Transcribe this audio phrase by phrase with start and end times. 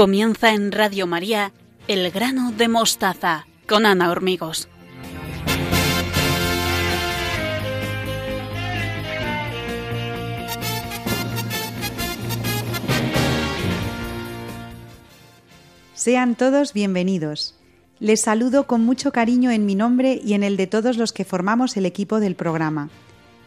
[0.00, 1.52] Comienza en Radio María
[1.86, 4.66] El grano de mostaza con Ana Hormigos.
[15.92, 17.54] Sean todos bienvenidos.
[17.98, 21.26] Les saludo con mucho cariño en mi nombre y en el de todos los que
[21.26, 22.88] formamos el equipo del programa.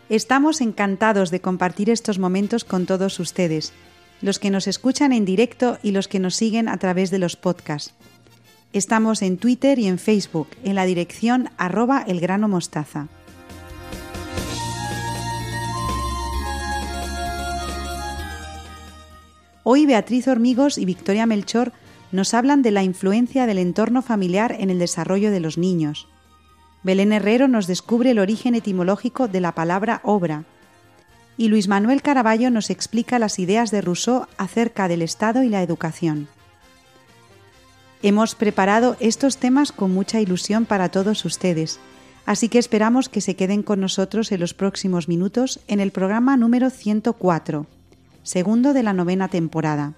[0.07, 3.73] Estamos encantados de compartir estos momentos con todos ustedes
[4.23, 7.35] los que nos escuchan en directo y los que nos siguen a través de los
[7.35, 7.93] podcasts.
[8.71, 13.09] Estamos en Twitter y en Facebook en la dirección arroba elgranomostaza.
[19.63, 21.73] Hoy Beatriz Hormigos y Victoria Melchor
[22.13, 26.07] nos hablan de la influencia del entorno familiar en el desarrollo de los niños.
[26.81, 30.45] Belén Herrero nos descubre el origen etimológico de la palabra obra
[31.37, 35.63] y Luis Manuel Caraballo nos explica las ideas de Rousseau acerca del Estado y la
[35.63, 36.27] educación.
[38.01, 41.79] Hemos preparado estos temas con mucha ilusión para todos ustedes,
[42.25, 46.35] así que esperamos que se queden con nosotros en los próximos minutos en el programa
[46.35, 47.65] número 104,
[48.23, 49.93] segundo de la novena temporada.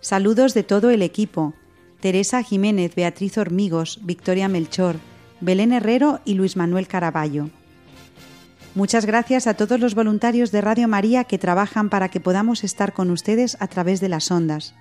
[0.00, 1.54] Saludos de todo el equipo,
[2.00, 4.96] Teresa Jiménez, Beatriz Hormigos, Victoria Melchor,
[5.40, 7.50] Belén Herrero y Luis Manuel Caraballo.
[8.78, 12.92] Muchas gracias a todos los voluntarios de Radio María que trabajan para que podamos estar
[12.92, 14.72] con ustedes a través de las ondas.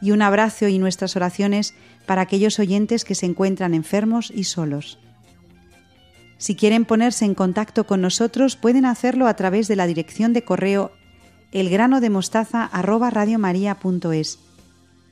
[0.00, 1.74] Y un abrazo y nuestras oraciones
[2.06, 5.00] para aquellos oyentes que se encuentran enfermos y solos.
[6.36, 10.44] Si quieren ponerse en contacto con nosotros, pueden hacerlo a través de la dirección de
[10.44, 10.92] correo
[11.50, 14.38] elgranodemostaza@radiomaria.es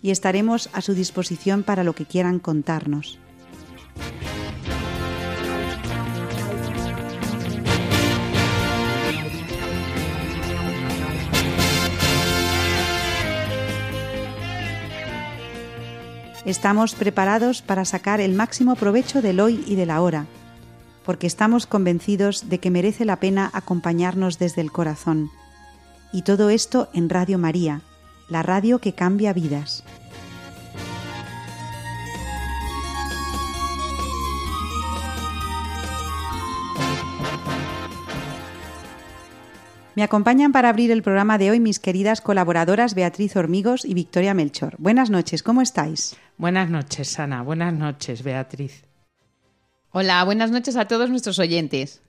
[0.00, 3.18] y estaremos a su disposición para lo que quieran contarnos.
[16.46, 20.26] Estamos preparados para sacar el máximo provecho del hoy y del ahora,
[21.04, 25.28] porque estamos convencidos de que merece la pena acompañarnos desde el corazón.
[26.12, 27.82] Y todo esto en Radio María,
[28.28, 29.82] la radio que cambia vidas.
[39.96, 44.34] Me acompañan para abrir el programa de hoy mis queridas colaboradoras Beatriz Hormigos y Victoria
[44.34, 44.74] Melchor.
[44.76, 46.16] Buenas noches, ¿cómo estáis?
[46.36, 47.40] Buenas noches, Ana.
[47.40, 48.84] Buenas noches, Beatriz.
[49.92, 52.02] Hola, buenas noches a todos nuestros oyentes.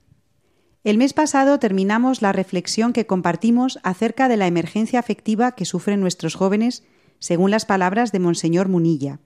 [0.83, 6.01] El mes pasado terminamos la reflexión que compartimos acerca de la emergencia afectiva que sufren
[6.01, 6.83] nuestros jóvenes,
[7.19, 9.21] según las palabras de Monseñor Munilla.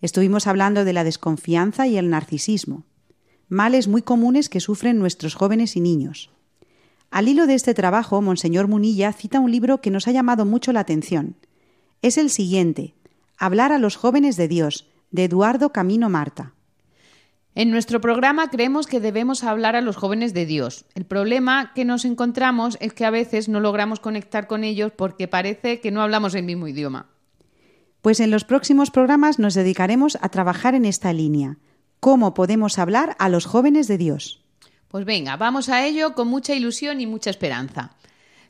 [0.00, 2.86] Estuvimos hablando de la desconfianza y el narcisismo,
[3.50, 6.30] males muy comunes que sufren nuestros jóvenes y niños.
[7.10, 10.72] Al hilo de este trabajo, Monseñor Munilla cita un libro que nos ha llamado mucho
[10.72, 11.36] la atención.
[12.02, 12.94] Es el siguiente,
[13.40, 16.54] Hablar a los jóvenes de Dios, de Eduardo Camino Marta.
[17.54, 20.86] En nuestro programa creemos que debemos hablar a los jóvenes de Dios.
[20.96, 25.28] El problema que nos encontramos es que a veces no logramos conectar con ellos porque
[25.28, 27.06] parece que no hablamos el mismo idioma.
[28.02, 31.58] Pues en los próximos programas nos dedicaremos a trabajar en esta línea.
[32.00, 34.44] ¿Cómo podemos hablar a los jóvenes de Dios?
[34.88, 37.92] Pues venga, vamos a ello con mucha ilusión y mucha esperanza.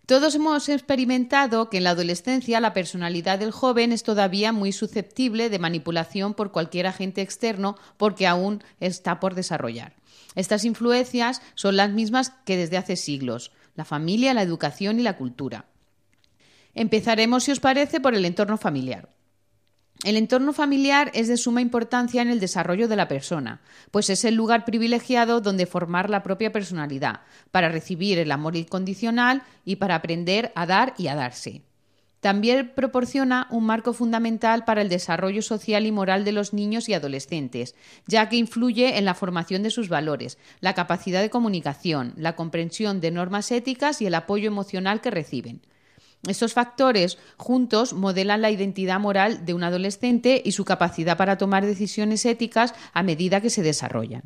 [0.07, 5.51] Todos hemos experimentado que en la adolescencia la personalidad del joven es todavía muy susceptible
[5.51, 9.97] de manipulación por cualquier agente externo porque aún está por desarrollar.
[10.35, 15.17] Estas influencias son las mismas que desde hace siglos, la familia, la educación y la
[15.17, 15.67] cultura.
[16.75, 19.11] Empezaremos, si os parece, por el entorno familiar.
[20.05, 23.61] El entorno familiar es de suma importancia en el desarrollo de la persona,
[23.91, 29.43] pues es el lugar privilegiado donde formar la propia personalidad, para recibir el amor incondicional
[29.65, 31.63] y para aprender a dar y a darse.
[32.21, 36.95] También proporciona un marco fundamental para el desarrollo social y moral de los niños y
[36.95, 37.75] adolescentes,
[38.07, 43.01] ya que influye en la formación de sus valores, la capacidad de comunicación, la comprensión
[43.01, 45.61] de normas éticas y el apoyo emocional que reciben.
[46.27, 51.65] Estos factores juntos modelan la identidad moral de un adolescente y su capacidad para tomar
[51.65, 54.25] decisiones éticas a medida que se desarrollan.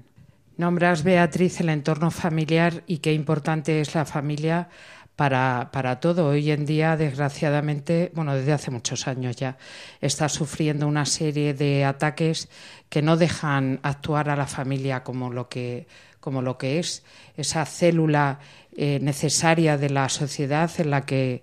[0.56, 4.69] Nombras, Beatriz, el entorno familiar y qué importante es la familia
[5.17, 6.29] para, para, todo.
[6.29, 9.56] Hoy en día, desgraciadamente, bueno, desde hace muchos años ya,
[10.00, 12.49] está sufriendo una serie de ataques
[12.89, 15.87] que no dejan actuar a la familia como lo que,
[16.21, 17.03] como lo que es
[17.37, 18.39] esa célula
[18.74, 21.42] eh, necesaria de la sociedad en la que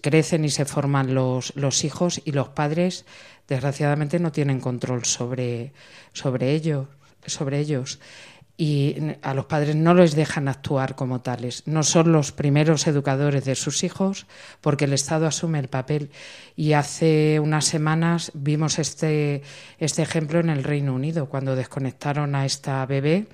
[0.00, 3.04] crecen y se forman los, los hijos y los padres,
[3.46, 5.72] desgraciadamente, no tienen control sobre,
[6.14, 6.88] sobre, ellos,
[7.26, 8.00] sobre ellos.
[8.56, 11.62] y a los padres no les dejan actuar como tales.
[11.66, 14.26] No son los primeros educadores de sus hijos
[14.62, 16.10] porque el Estado asume el papel.
[16.56, 19.42] Y hace unas semanas vimos este,
[19.78, 23.26] este ejemplo en el Reino Unido, cuando desconectaron a esta bebé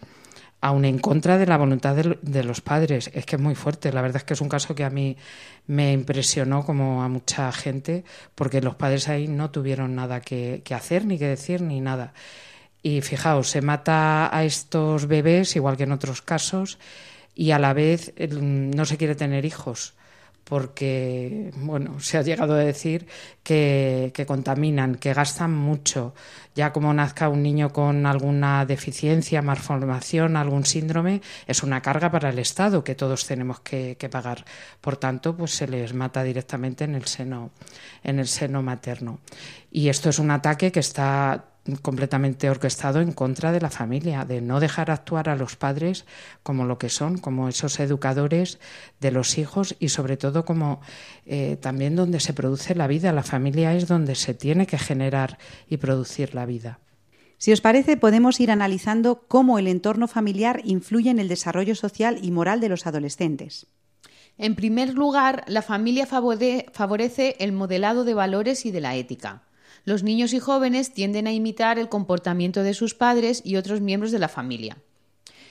[0.60, 3.10] aún en contra de la voluntad de, los padres.
[3.14, 3.92] Es que es muy fuerte.
[3.92, 5.16] La verdad es que es un caso que a mí
[5.66, 10.74] me impresionó como a mucha gente, porque los padres ahí no tuvieron nada que, que
[10.74, 12.12] hacer, ni que decir, ni nada.
[12.82, 16.78] Y fijaos, se mata a estos bebés, igual que en otros casos,
[17.34, 19.97] y a la vez no se quiere tener hijos
[20.48, 23.06] porque bueno, se ha llegado a decir
[23.42, 26.14] que, que, contaminan, que gastan mucho.
[26.54, 32.30] Ya como nazca un niño con alguna deficiencia, malformación, algún síndrome, es una carga para
[32.30, 34.46] el Estado que todos tenemos que, que, pagar.
[34.80, 37.50] Por tanto, pues se les mata directamente en el seno,
[38.02, 39.20] en el seno materno.
[39.70, 41.44] Y esto es un ataque que está
[41.82, 46.06] completamente orquestado en contra de la familia, de no dejar actuar a los padres
[46.42, 48.58] como lo que son, como esos educadores
[49.00, 50.80] de los hijos y sobre todo como
[51.26, 53.12] eh, también donde se produce la vida.
[53.12, 55.38] La familia es donde se tiene que generar
[55.68, 56.78] y producir la vida.
[57.38, 62.18] Si os parece, podemos ir analizando cómo el entorno familiar influye en el desarrollo social
[62.20, 63.68] y moral de los adolescentes.
[64.38, 69.42] En primer lugar, la familia favorece el modelado de valores y de la ética.
[69.88, 74.12] Los niños y jóvenes tienden a imitar el comportamiento de sus padres y otros miembros
[74.12, 74.76] de la familia.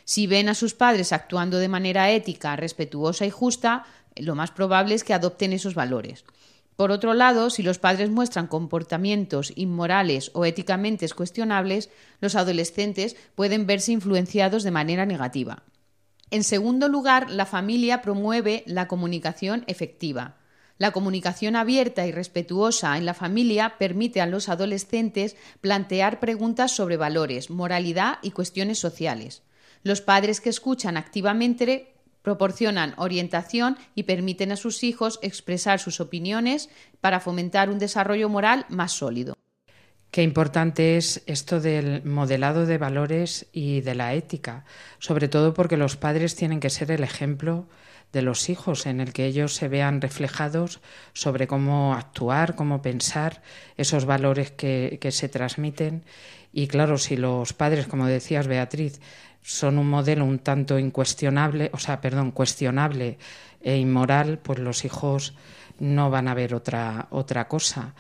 [0.06, 3.86] Si ven a sus padres actuando de manera ética, respetuosa y justa,
[4.16, 6.24] lo más probable es que adopten esos valores.
[6.76, 11.90] Por otro lado, si los padres muestran comportamientos inmorales o éticamente cuestionables,
[12.22, 15.64] los adolescentes pueden verse influenciados de manera negativa.
[16.30, 20.37] En segundo lugar, la familia promueve la comunicación efectiva.
[20.78, 26.98] La comunicación abierta y respetuosa en la familia permite a los adolescentes plantear preguntas sobre
[26.98, 29.42] valores, moralidad y cuestiones sociales.
[29.84, 36.70] Los padres que escuchan activamente proporcionan orientación y permiten a sus hijos expresar sus opiniones
[37.02, 39.36] para fomentar un desarrollo moral más sólido.
[40.12, 44.66] Qué importante es esto del modelado de valores y de la ética,
[45.00, 47.68] sobre todo porque los padres tienen que ser el ejemplo
[48.14, 50.80] de los hijos, en el que ellos se vean reflejados
[51.14, 53.42] sobre cómo actuar, cómo pensar,
[53.76, 56.04] esos valores que, que se transmiten.
[56.54, 59.00] Y claro, si los padres, como decías Beatriz,
[59.42, 63.18] son un modelo un tanto incuestionable, o sea, perdón, cuestionable
[63.62, 65.34] e inmoral, pues los hijos
[65.80, 67.94] no van a ver otra, otra cosa.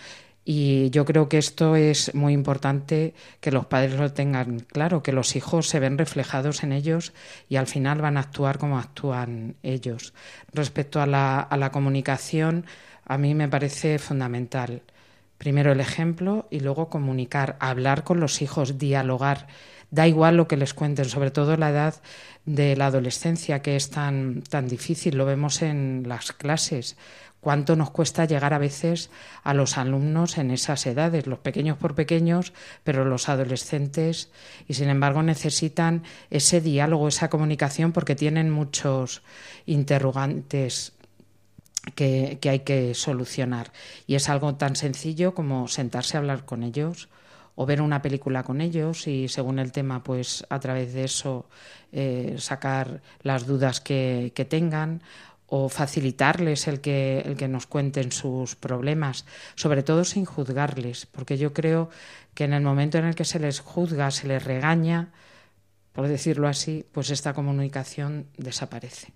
[0.49, 5.11] Y yo creo que esto es muy importante que los padres lo tengan claro, que
[5.11, 7.11] los hijos se ven reflejados en ellos
[7.49, 10.13] y al final van a actuar como actúan ellos.
[10.53, 12.65] Respecto a la, a la comunicación,
[13.03, 14.83] a mí me parece fundamental.
[15.37, 19.47] Primero el ejemplo y luego comunicar, hablar con los hijos, dialogar.
[19.91, 21.95] Da igual lo que les cuenten, sobre todo la edad
[22.45, 26.95] de la adolescencia, que es tan, tan difícil, lo vemos en las clases
[27.47, 29.09] cuánto nos cuesta llegar a veces
[29.41, 32.51] a los alumnos en esas edades, los pequeños por pequeños,
[32.83, 34.31] pero los adolescentes,
[34.67, 39.21] y sin embargo necesitan ese diálogo, esa comunicación, porque tienen muchos
[39.65, 40.91] interrogantes
[41.95, 43.71] que, hay que solucionar.
[44.07, 47.07] Y es algo tan sencillo como sentarse a hablar con ellos
[47.55, 51.45] o ver una película con ellos y según el tema, pues a través de eso
[51.93, 55.01] eh, sacar las dudas que, que tengan
[55.47, 59.25] o facilitarles el que, el que nos cuenten sus problemas,
[59.55, 61.89] sobre todo sin juzgarles, porque yo creo
[62.33, 65.13] que en el momento en el que se les juzga, se les regaña,
[65.93, 69.13] por decirlo así, pues esta comunicación desaparece.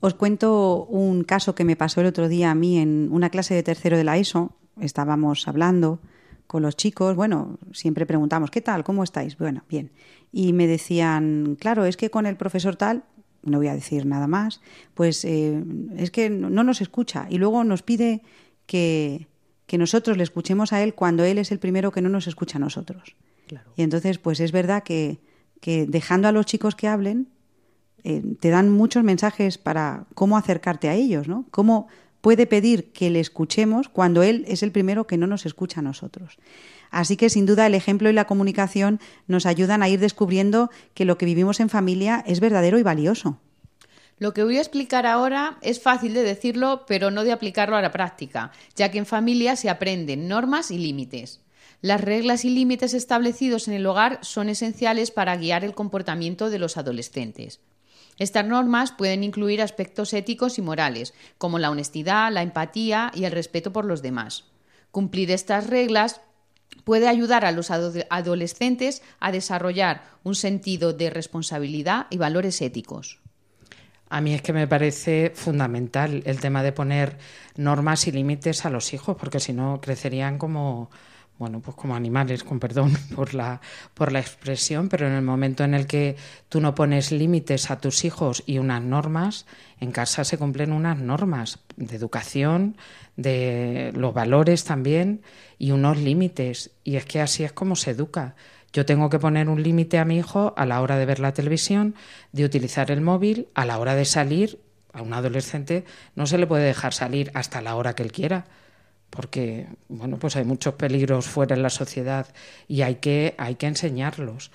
[0.00, 3.54] Os cuento un caso que me pasó el otro día a mí en una clase
[3.54, 4.52] de tercero de la ESO.
[4.80, 6.00] Estábamos hablando
[6.46, 8.84] con los chicos, bueno, siempre preguntamos, ¿qué tal?
[8.84, 9.36] ¿Cómo estáis?
[9.38, 9.92] Bueno, bien.
[10.32, 13.04] Y me decían, claro, es que con el profesor tal
[13.48, 14.60] no voy a decir nada más,
[14.94, 15.62] pues eh,
[15.96, 18.22] es que no nos escucha y luego nos pide
[18.66, 19.26] que,
[19.66, 22.58] que, nosotros le escuchemos a él cuando él es el primero que no nos escucha
[22.58, 23.16] a nosotros.
[23.76, 25.20] Y entonces, pues es verdad que,
[25.60, 27.28] que, dejando a los chicos que hablen,
[28.04, 31.46] eh, te dan muchos mensajes para cómo acercarte a ellos, ¿no?
[31.50, 31.88] Cómo
[32.20, 35.82] puede pedir que le escuchemos cuando él es el primero que no nos escucha a
[35.82, 36.38] nosotros.
[36.90, 41.04] Así que sin duda el ejemplo y la comunicación nos ayudan a ir descubriendo que
[41.04, 43.40] lo que vivimos en familia es verdadero y valioso.
[44.18, 47.82] Lo que voy a explicar ahora es fácil de decirlo, pero no de aplicarlo a
[47.82, 51.40] la práctica, ya que en familia se aprenden normas y límites.
[51.80, 56.58] Las reglas y límites establecidos en el hogar son esenciales para guiar el comportamiento de
[56.58, 57.60] los adolescentes.
[58.18, 63.32] Estas normas pueden incluir aspectos éticos y morales, como la honestidad, la empatía y el
[63.32, 64.46] respeto por los demás.
[64.90, 66.20] Cumplir estas reglas
[66.84, 73.20] puede ayudar a los adolescentes a desarrollar un sentido de responsabilidad y valores éticos.
[74.10, 77.18] A mí es que me parece fundamental el tema de poner
[77.56, 80.90] normas y límites a los hijos, porque si no crecerían como,
[81.38, 83.60] bueno, pues como animales, con perdón por la,
[83.94, 86.16] por la expresión, pero en el momento en el que
[86.48, 89.46] tú no pones límites a tus hijos y unas normas,
[89.80, 92.76] en casa se cumplen unas normas de educación,
[93.16, 95.22] de los valores también
[95.58, 96.70] y unos límites.
[96.84, 98.34] Y es que así es como se educa.
[98.72, 101.32] Yo tengo que poner un límite a mi hijo a la hora de ver la
[101.32, 101.94] televisión,
[102.32, 104.60] de utilizar el móvil, a la hora de salir.
[104.92, 105.84] A un adolescente
[106.16, 108.46] no se le puede dejar salir hasta la hora que él quiera,
[109.10, 112.26] porque bueno, pues hay muchos peligros fuera en la sociedad
[112.66, 114.50] y hay que, hay que enseñarlos.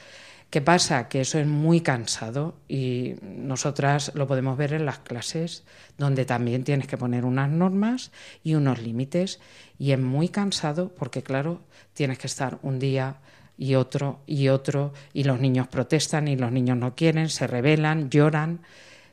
[0.54, 1.10] ¿Qué pasa?
[1.10, 5.64] Que eso es muy cansado y nosotras lo podemos ver en las clases,
[5.98, 8.12] donde también tienes que poner unas normas
[8.44, 9.40] y unos límites
[9.80, 11.62] y es muy cansado porque, claro,
[11.94, 13.16] tienes que estar un día
[13.58, 18.12] y otro y otro y los niños protestan y los niños no quieren, se rebelan,
[18.12, 18.62] lloran.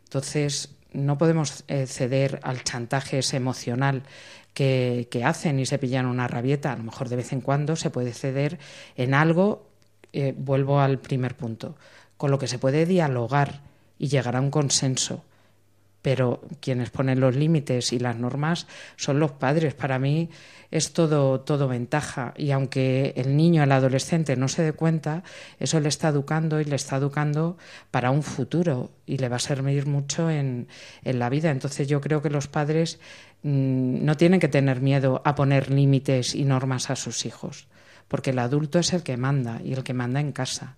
[0.05, 4.03] Entonces, no podemos eh, ceder al chantaje ese emocional
[4.61, 6.73] que, hacen y se pillan una rabieta.
[6.73, 8.59] A lo mejor de vez en cuando se puede ceder
[8.97, 9.67] en algo,
[10.13, 11.77] eh, vuelvo al primer punto,
[12.17, 13.63] con lo que se puede dialogar
[13.99, 15.25] y llegar a un consenso
[16.03, 19.75] pero quienes ponen los límites y las normas son los padres.
[19.75, 20.31] Para mí
[20.71, 25.25] es todo, todo ventaja y aunque el niño, el adolescente no se dé cuenta,
[25.59, 27.59] eso le está educando y le está educando
[27.91, 30.69] para un futuro y le va a servir mucho en,
[31.03, 31.51] en la vida.
[31.51, 33.01] Entonces yo creo que los padres
[33.43, 37.67] mm, no tienen que tener miedo a poner límites y normas a sus hijos,
[38.09, 40.77] porque el adulto es el que manda y el que manda en casa.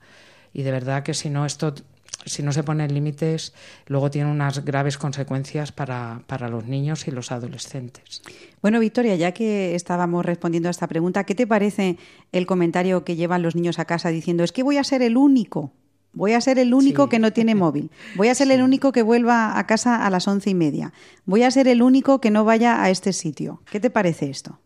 [0.55, 1.75] Y de verdad que si no, esto
[2.25, 3.53] si no se ponen límites,
[3.87, 8.23] luego tiene unas graves consecuencias para, para, los niños y los adolescentes.
[8.61, 11.99] Bueno, Victoria, ya que estábamos respondiendo a esta pregunta, ¿qué te parece
[12.33, 15.17] el comentario que llevan los niños a casa diciendo es que voy a ser el
[15.17, 15.73] único?
[16.15, 17.91] Voy a ser el único que no tiene móvil.
[18.17, 20.93] Voy a ser el único que vuelva a casa a las once y media.
[21.25, 23.63] Voy a ser el único que no vaya a este sitio.
[23.71, 24.59] ¿Qué te parece esto?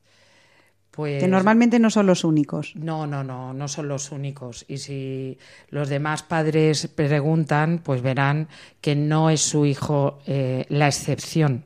[0.97, 2.73] Que pues normalmente no son los únicos.
[2.75, 4.65] No, no, no, no son los únicos.
[4.67, 5.39] Y si
[5.69, 8.49] los demás padres preguntan, pues verán
[8.81, 11.65] que no es su hijo eh, la excepción.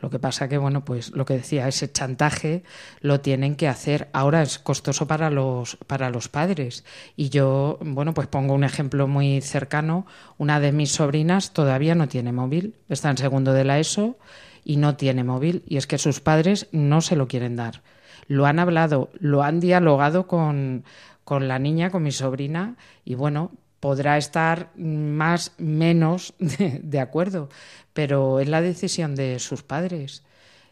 [0.00, 2.62] Lo que pasa que, bueno, pues lo que decía, ese chantaje
[3.00, 4.08] lo tienen que hacer.
[4.12, 6.84] Ahora es costoso para los, para los padres.
[7.16, 10.06] Y yo, bueno, pues pongo un ejemplo muy cercano.
[10.36, 14.16] Una de mis sobrinas todavía no tiene móvil, está en segundo de la ESO
[14.64, 15.64] y no tiene móvil.
[15.66, 17.82] Y es que sus padres no se lo quieren dar
[18.28, 20.84] lo han hablado, lo han dialogado con,
[21.24, 27.48] con la niña, con mi sobrina, y bueno, podrá estar más, menos de, acuerdo,
[27.92, 30.22] pero es la decisión de sus padres.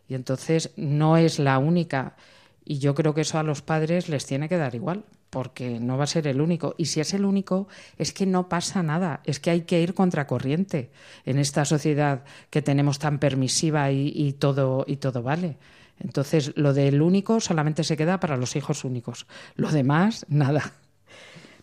[0.08, 2.16] Y entonces no es la única.
[2.64, 5.96] Y yo creo que eso a los padres les tiene que dar igual, porque no
[5.96, 6.74] va a ser el único.
[6.78, 9.94] Y si es el único, es que no pasa nada, es que hay que ir
[9.94, 10.90] contracorriente
[11.24, 15.58] en esta sociedad que tenemos tan permisiva y todo, y todo vale.
[15.98, 19.26] Entonces, lo del único solamente se queda para los hijos únicos.
[19.54, 20.74] Lo demás, nada.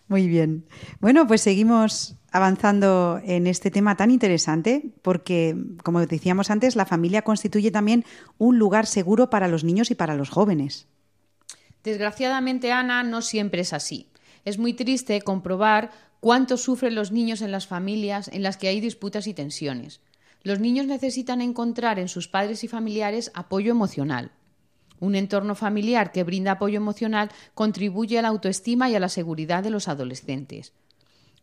[0.08, 0.66] Muy bien.
[1.00, 7.22] Bueno, pues seguimos avanzando en este tema tan interesante porque, como decíamos antes, la familia
[7.22, 8.04] constituye también
[8.36, 10.88] un lugar seguro para los niños y para los jóvenes.
[11.84, 14.08] Desgraciadamente, Ana, no siempre es así.
[14.44, 18.80] Es muy triste comprobar cuánto sufren los niños en las familias en las que hay
[18.80, 20.00] disputas y tensiones.
[20.44, 24.30] Los niños necesitan encontrar en sus padres y familiares apoyo emocional.
[25.00, 29.62] Un entorno familiar que brinda apoyo emocional contribuye a la autoestima y a la seguridad
[29.62, 30.74] de los adolescentes.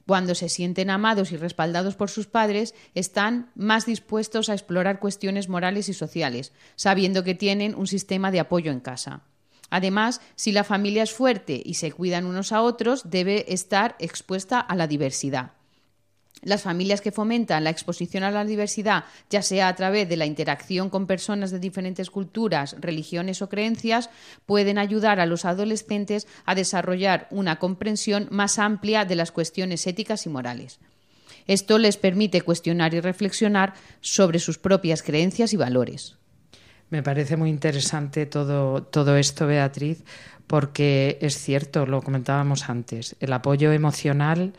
[0.05, 5.49] Cuando se sienten amados y respaldados por sus padres, están más dispuestos a explorar cuestiones
[5.49, 9.23] morales y sociales, sabiendo que tienen un sistema de apoyo en casa.
[9.71, 14.59] Además, si la familia es fuerte y se cuidan unos a otros, debe estar expuesta
[14.59, 15.53] a la diversidad.
[16.43, 20.25] Las familias que fomentan la exposición a la diversidad, ya sea a través de la
[20.25, 24.09] interacción con personas de diferentes culturas, religiones o creencias,
[24.47, 30.25] pueden ayudar a los adolescentes a desarrollar una comprensión más amplia de las cuestiones éticas
[30.25, 30.79] y morales.
[31.45, 36.17] Esto les permite cuestionar y reflexionar sobre sus propias creencias y valores.
[36.89, 40.03] Me parece muy interesante todo, todo esto, Beatriz,
[40.47, 44.53] porque es cierto, lo comentábamos antes, el apoyo emocional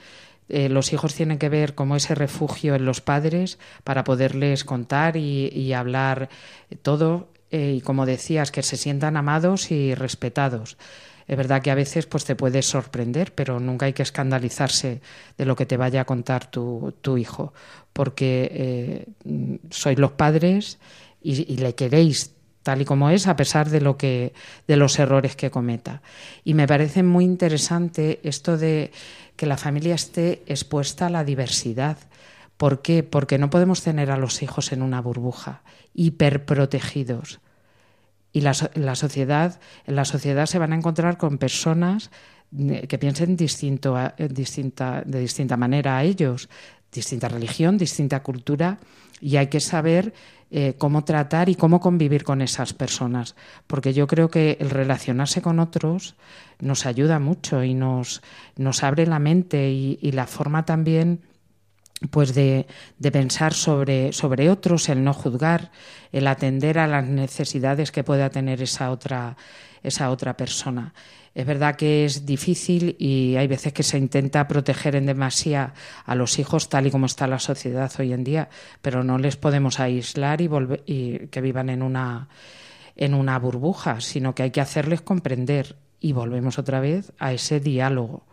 [0.48, 5.16] eh, los hijos tienen que ver como ese refugio en los padres para poderles contar
[5.16, 6.28] y, hablar
[6.82, 10.76] todo eh, y como decías que se sientan amados y respetados.
[11.28, 15.00] Es verdad que a veces pues te puedes sorprender, pero nunca hay que escandalizarse
[15.38, 17.54] de lo que te vaya a contar tu, tu hijo,
[17.92, 19.06] porque eh,
[19.70, 20.78] sois los padres
[21.22, 24.32] y, y, le queréis tal y como es, a pesar de lo que,
[24.66, 26.02] de los errores que cometa.
[26.44, 28.92] Y me parece muy interesante esto de
[29.36, 31.98] que la familia esté expuesta a la diversidad.
[32.56, 33.02] ¿Por qué?
[33.02, 35.62] Porque no podemos tener a los hijos en una burbuja,
[35.94, 37.40] hiperprotegidos.
[38.32, 42.10] Y la, la sociedad, en la sociedad se van a encontrar con personas
[42.58, 43.96] eh, que piensen distinto
[44.28, 46.50] distinta, de distinta manera a ellos,
[46.92, 48.78] distinta religión, distinta cultura,
[49.20, 50.12] y hay que saber
[50.50, 53.34] eh, cómo tratar y cómo convivir con esas personas,
[53.66, 56.14] porque yo creo que el relacionarse con otros
[56.60, 58.20] nos ayuda mucho y nos,
[58.56, 61.22] nos abre la mente y, la forma también
[62.10, 62.66] pues de,
[62.98, 65.70] de, pensar sobre, sobre otros, el no juzgar,
[66.10, 69.36] el atender a las necesidades que pueda tener esa otra,
[69.82, 70.94] esa otra persona.
[71.34, 75.72] Es verdad que es difícil y hay veces que se intenta proteger en demasía
[76.04, 78.50] a los hijos tal y como está la sociedad hoy en día,
[78.82, 80.50] pero no les podemos aislar y,
[80.84, 82.28] y que vivan en una,
[82.96, 87.60] en una burbuja, sino que hay que hacerles comprender y volvemos otra vez a ese
[87.60, 88.24] diálogo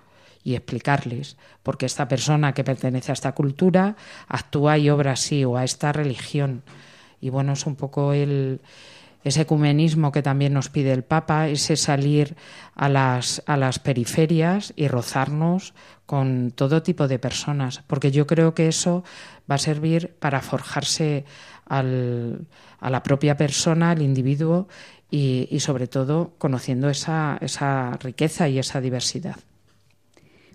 [0.43, 3.95] y explicarles porque esta persona que pertenece a esta cultura
[4.27, 6.63] actúa y obra así o a esta religión.
[7.21, 8.61] Y bueno, es un poco el,
[9.23, 12.35] ese ecumenismo que también nos pide el Papa, ese salir
[12.75, 15.73] a las, a las periferias y rozarnos
[16.05, 19.03] con todo tipo de personas, porque yo creo que eso
[19.49, 21.25] va a servir para forjarse
[21.65, 22.47] al,
[22.79, 24.67] a la propia persona, al individuo
[25.11, 29.37] y, y sobre todo conociendo esa, esa riqueza y esa diversidad.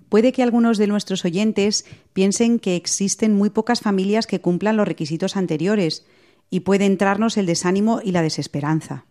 [0.09, 4.87] Puede que algunos de nuestros oyentes piensen que existen muy pocas familias que cumplan los
[4.87, 6.06] requisitos anteriores,
[6.51, 9.05] y puede entrarnos el desánimo y la desesperanza.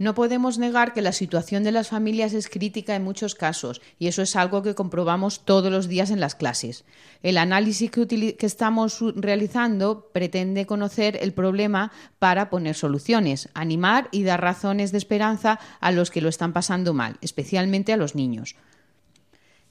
[0.00, 4.06] No podemos negar que la situación de las familias es crítica en muchos casos, y
[4.06, 6.86] eso es algo que comprobamos todos los días en las clases.
[7.22, 14.40] El análisis que, estamos realizando pretende conocer el problema para poner soluciones, animar y dar
[14.40, 18.56] razones de esperanza a los que lo están pasando mal, especialmente a los niños.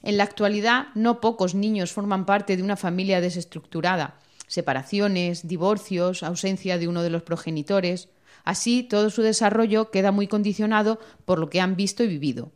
[0.00, 6.76] En la actualidad, no pocos niños forman parte de una familia desestructurada separaciones, divorcios, ausencia
[6.76, 8.08] de uno de los progenitores.
[8.42, 12.50] Así, todo su desarrollo queda muy condicionado por lo que han visto y vivido.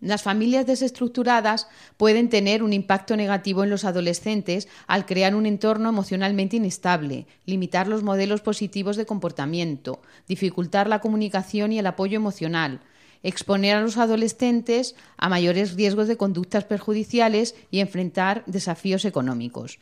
[0.00, 5.88] Las familias desestructuradas pueden tener un impacto negativo en los adolescentes al crear un entorno
[5.88, 12.80] emocionalmente inestable, limitar los modelos positivos de comportamiento, dificultar la comunicación y el apoyo emocional,
[13.24, 19.80] exponer a los adolescentes a mayores riesgos de conductas perjudiciales y enfrentar desafíos económicos.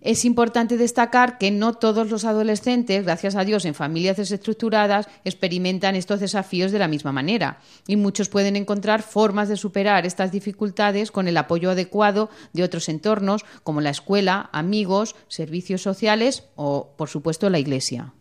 [0.00, 5.96] Es importante destacar que no todos los adolescentes, gracias a Dios, en familias desestructuradas, experimentan
[5.96, 11.10] estos desafíos de la misma manera y muchos pueden encontrar formas de superar estas dificultades
[11.10, 17.08] con el apoyo adecuado de otros entornos como la escuela, amigos, servicios sociales o, por
[17.08, 18.12] supuesto, la iglesia.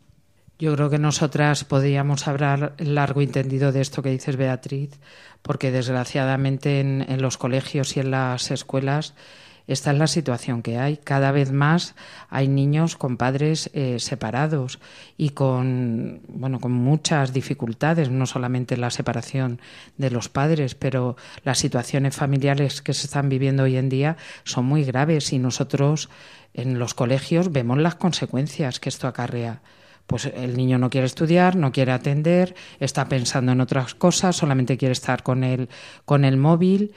[0.57, 4.97] Yo creo que nosotras podríamos hablar largo y entendido de esto que dices, Beatriz,
[5.41, 9.13] porque desgraciadamente en los colegios y en las escuelas
[9.67, 10.97] esta es la situación que hay.
[10.97, 11.95] Cada vez más
[12.29, 14.79] hay niños con padres eh, separados
[15.17, 19.59] y con, bueno, con muchas dificultades, no solamente la separación
[19.97, 24.65] de los padres, pero las situaciones familiares que se están viviendo hoy en día son
[24.65, 26.09] muy graves y nosotros
[26.53, 29.61] en los colegios vemos las consecuencias que esto acarrea
[30.07, 34.77] pues el niño no quiere estudiar, no quiere atender, está pensando en otras cosas, solamente
[34.77, 35.69] quiere estar con el,
[36.05, 36.93] con el móvil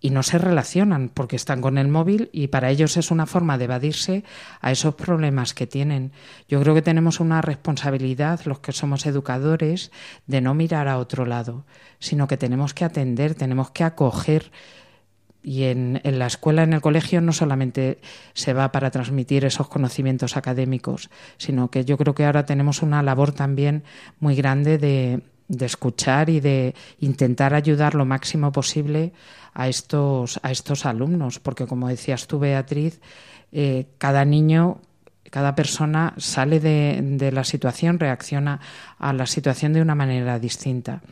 [0.00, 3.58] y no se relacionan porque están con el móvil y para ellos es una forma
[3.58, 4.24] de evadirse
[4.60, 6.12] a esos problemas que tienen.
[6.48, 9.90] Yo creo que tenemos una responsabilidad, los que somos educadores,
[10.26, 11.64] de no mirar a otro lado,
[11.98, 14.52] sino que tenemos que atender, tenemos que acoger.
[15.42, 18.00] Y en, en la escuela, en el colegio, no solamente
[18.34, 23.02] se va para transmitir esos conocimientos académicos, sino que yo creo que ahora tenemos una
[23.02, 23.84] labor también
[24.18, 29.12] muy grande de, de escuchar y de intentar ayudar lo máximo posible
[29.54, 33.00] a estos, a estos alumnos, porque como decías tú, Beatriz,
[33.52, 34.80] eh, cada niño,
[35.30, 38.60] cada persona sale de, de, la situación, reacciona
[38.98, 41.02] a la situación de una manera distinta.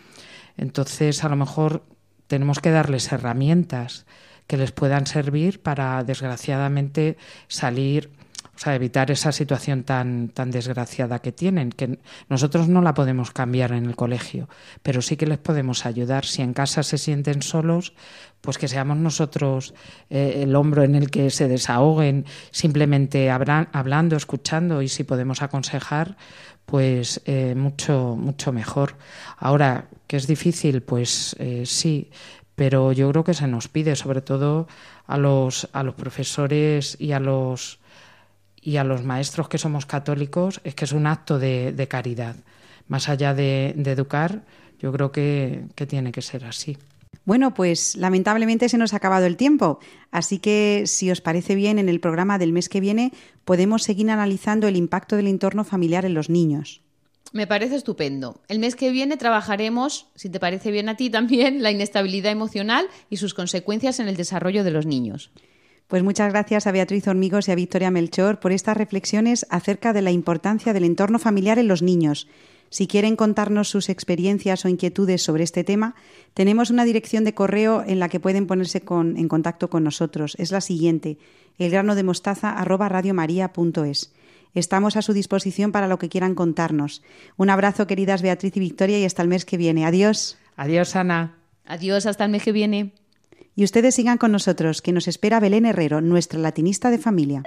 [0.57, 1.85] Entonces, a lo mejor
[2.27, 4.07] tenemos que darles herramientas
[4.47, 7.16] que les puedan servir para, desgraciadamente,
[7.49, 8.11] salir
[8.55, 13.33] o sea, evitar esa situación tan, tan desgraciada que tienen, que nosotros no la podemos
[13.33, 14.49] cambiar en el colegio,
[14.83, 16.25] pero sí que les podemos ayudar.
[16.25, 17.95] Si en casa se sienten solos,
[18.40, 19.75] pues que seamos nosotros
[20.11, 26.17] eh, el hombro en el que se desahoguen, simplemente hablando, escuchando y si podemos aconsejar,
[26.67, 28.97] pues eh, mucho, mucho mejor.
[29.38, 32.11] Ahora, que es difícil, pues eh, sí,
[32.55, 34.69] pero yo creo que se nos pide, sobre todo
[35.07, 37.81] a los, a los profesores y a los
[38.64, 42.35] y a los maestros que somos católicos es que es un acto de, caridad.
[42.88, 44.42] más allá de, educar,
[44.81, 46.79] yo creo que, que tiene que ser así.
[47.27, 49.79] Bueno, pues lamentablemente se nos ha acabado el tiempo,
[50.11, 53.12] así que si os parece bien, en el programa del mes que viene
[53.44, 56.81] podemos seguir analizando el impacto del entorno familiar en los niños.
[57.33, 58.40] Me parece estupendo.
[58.48, 62.87] El mes que viene trabajaremos, si te parece bien a ti también, la inestabilidad emocional
[63.11, 65.31] y sus consecuencias en el desarrollo de los niños.
[65.88, 70.03] Pues muchas gracias a Beatriz Hormigos y a Victoria Melchor por estas reflexiones acerca de
[70.03, 72.27] la importancia del entorno familiar en los niños.
[72.70, 75.94] Si quieren contarnos sus experiencias o inquietudes sobre este tema,
[76.33, 80.35] tenemos una dirección de correo en la que pueden ponerse en contacto con nosotros.
[80.38, 81.18] Es la siguiente,
[81.59, 84.12] elgranodemostaza@radiomaria.es.
[84.55, 87.03] Estamos a su disposición para lo que quieran contarnos.
[87.37, 89.85] Un abrazo, queridas Beatriz y Victoria, y hasta el mes que viene.
[89.85, 90.38] Adiós.
[90.57, 91.37] Adiós, Ana.
[91.66, 92.92] Adiós, hasta el mes que viene.
[93.57, 97.43] Y ustedes sigan con nosotros, que nos espera Belén Herrero, nuestra latinista de familia.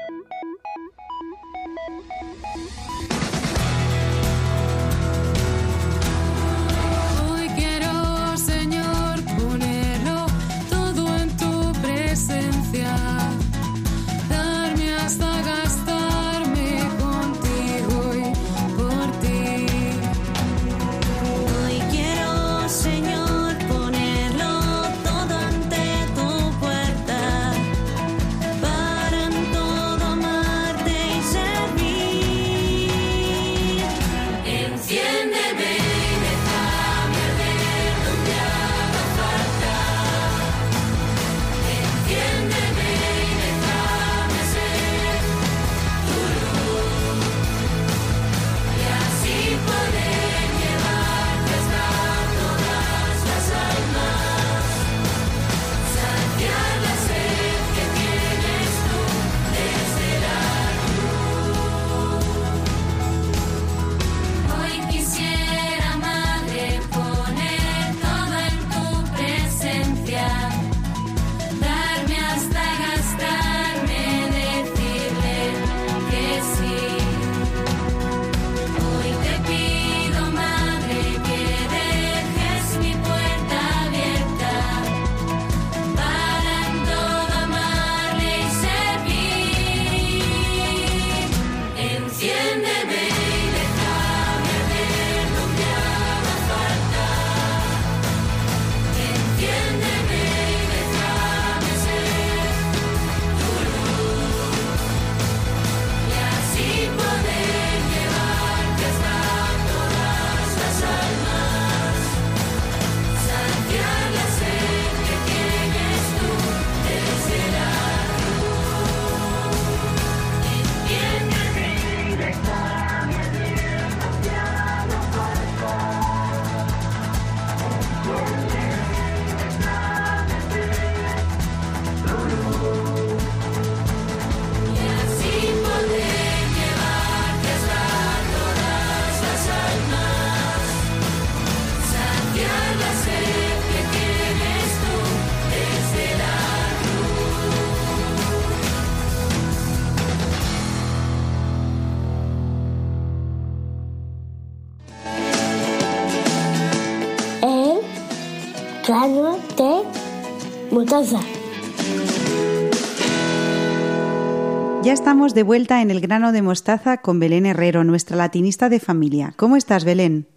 [165.17, 169.33] Estamos de vuelta en el grano de mostaza con Belén Herrero, nuestra latinista de familia.
[169.35, 170.27] ¿Cómo estás, Belén?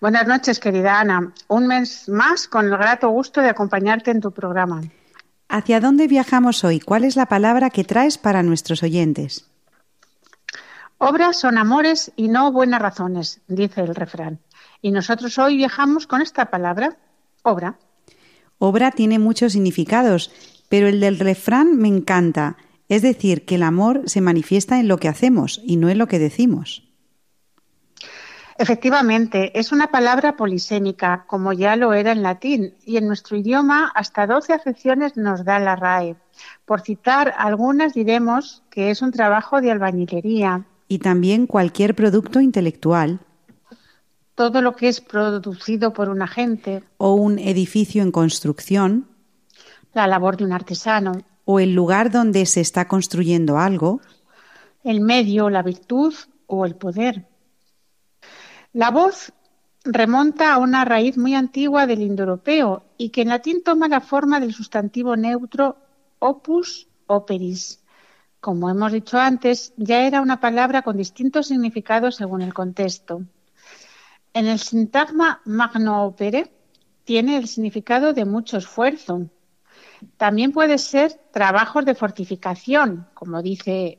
[0.00, 1.34] Buenas noches, querida Ana.
[1.48, 4.80] Un mes más con el grato gusto de acompañarte en tu programa.
[5.50, 6.80] ¿Hacia dónde viajamos hoy?
[6.80, 9.50] ¿Cuál es la palabra que traes para nuestros oyentes?
[10.96, 14.38] Obras son amores y no buenas razones, dice el refrán.
[14.80, 16.96] Y nosotros hoy viajamos con esta palabra,
[17.42, 17.76] obra.
[18.56, 20.32] Obra tiene muchos significados,
[20.70, 22.56] pero el del refrán me encanta.
[22.88, 26.06] Es decir, que el amor se manifiesta en lo que hacemos y no en lo
[26.06, 26.88] que decimos.
[28.56, 33.90] Efectivamente, es una palabra polisémica, como ya lo era en latín, y en nuestro idioma
[33.94, 36.14] hasta 12 acepciones nos da la RAE.
[36.64, 40.66] Por citar algunas diremos que es un trabajo de albañilería.
[40.86, 43.20] Y también cualquier producto intelectual
[44.34, 46.82] todo lo que es producido por un agente.
[46.96, 49.08] O un edificio en construcción.
[49.92, 51.12] La labor de un artesano.
[51.44, 54.00] O el lugar donde se está construyendo algo.
[54.82, 56.14] El medio, la virtud
[56.46, 57.26] o el poder.
[58.72, 59.32] La voz
[59.84, 64.40] remonta a una raíz muy antigua del indoeuropeo y que en latín toma la forma
[64.40, 65.76] del sustantivo neutro
[66.18, 67.82] opus operis.
[68.40, 73.22] Como hemos dicho antes, ya era una palabra con distintos significados según el contexto.
[74.32, 76.50] En el sintagma magno opere
[77.04, 79.30] tiene el significado de mucho esfuerzo.
[80.16, 83.98] También puede ser trabajos de fortificación, como dice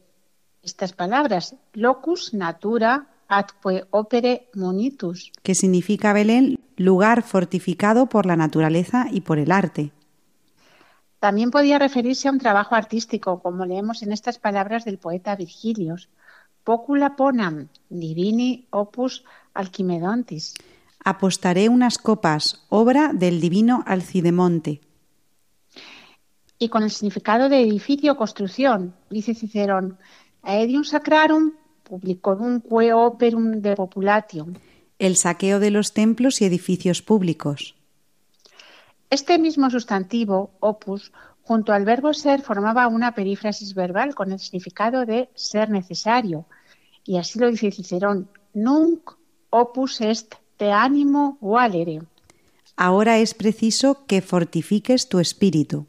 [0.61, 5.31] estas palabras, locus natura atque opere munitus.
[5.43, 9.91] que significa Belén lugar fortificado por la naturaleza y por el arte.
[11.19, 16.09] También podía referirse a un trabajo artístico, como leemos en estas palabras del poeta Virgilius.
[16.63, 20.53] Pocula ponam, divini opus alquimedontis.
[21.03, 24.81] Apostaré unas copas, obra del divino Alcidemonte.
[26.57, 29.97] Y con el significado de edificio o construcción, dice Cicerón,
[30.41, 31.51] aedium sacrarum
[31.83, 34.47] publicorum que operum de populatio.
[34.99, 37.75] El saqueo de los templos y edificios públicos.
[39.09, 41.11] Este mismo sustantivo, opus,
[41.43, 46.45] junto al verbo ser, formaba una perífrasis verbal con el significado de ser necesario.
[47.03, 49.11] Y así lo dice Cicerón, nunc
[49.51, 52.01] opus est te animo valere.
[52.75, 55.85] Ahora es preciso que fortifiques tu espíritu.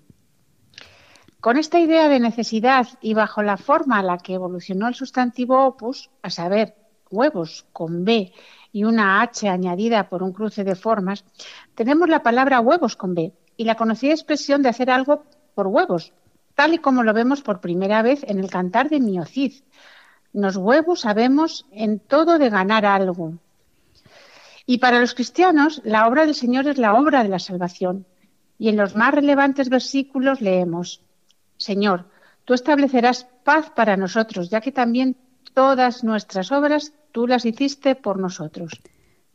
[1.41, 5.65] Con esta idea de necesidad y bajo la forma a la que evolucionó el sustantivo
[5.65, 6.75] opus, a saber,
[7.11, 8.33] huevos con B
[8.73, 11.25] y una H añadida por un cruce de formas,
[11.75, 16.13] tenemos la palabra huevos con B y la conocida expresión de hacer algo por huevos,
[16.55, 19.55] tal y como lo vemos por primera vez en el cantar de Miocid.
[20.33, 23.35] Nos huevos sabemos en todo de ganar algo.
[24.67, 28.05] Y para los cristianos, la obra del Señor es la obra de la salvación.
[28.59, 31.03] Y en los más relevantes versículos leemos,
[31.57, 32.07] Señor,
[32.45, 35.17] tú establecerás paz para nosotros, ya que también
[35.55, 38.73] todas nuestras obras tú las hiciste por nosotros.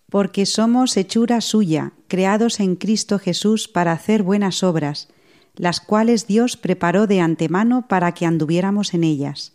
[0.10, 5.08] Porque somos hechura suya, creados en Cristo Jesús para hacer buenas obras,
[5.56, 9.54] las cuales Dios preparó de antemano para que anduviéramos en ellas.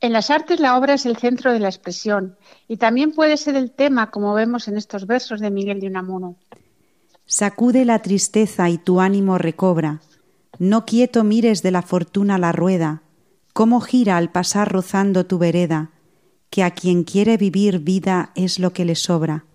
[0.00, 2.36] En las artes la obra es el centro de la expresión
[2.68, 6.36] y también puede ser el tema, como vemos en estos versos de Miguel de Unamuno.
[7.26, 10.00] Sacude la tristeza y tu ánimo recobra.
[10.60, 13.00] No quieto mires de la fortuna la rueda,
[13.54, 15.88] cómo gira al pasar rozando tu vereda,
[16.50, 19.46] que a quien quiere vivir vida es lo que le sobra.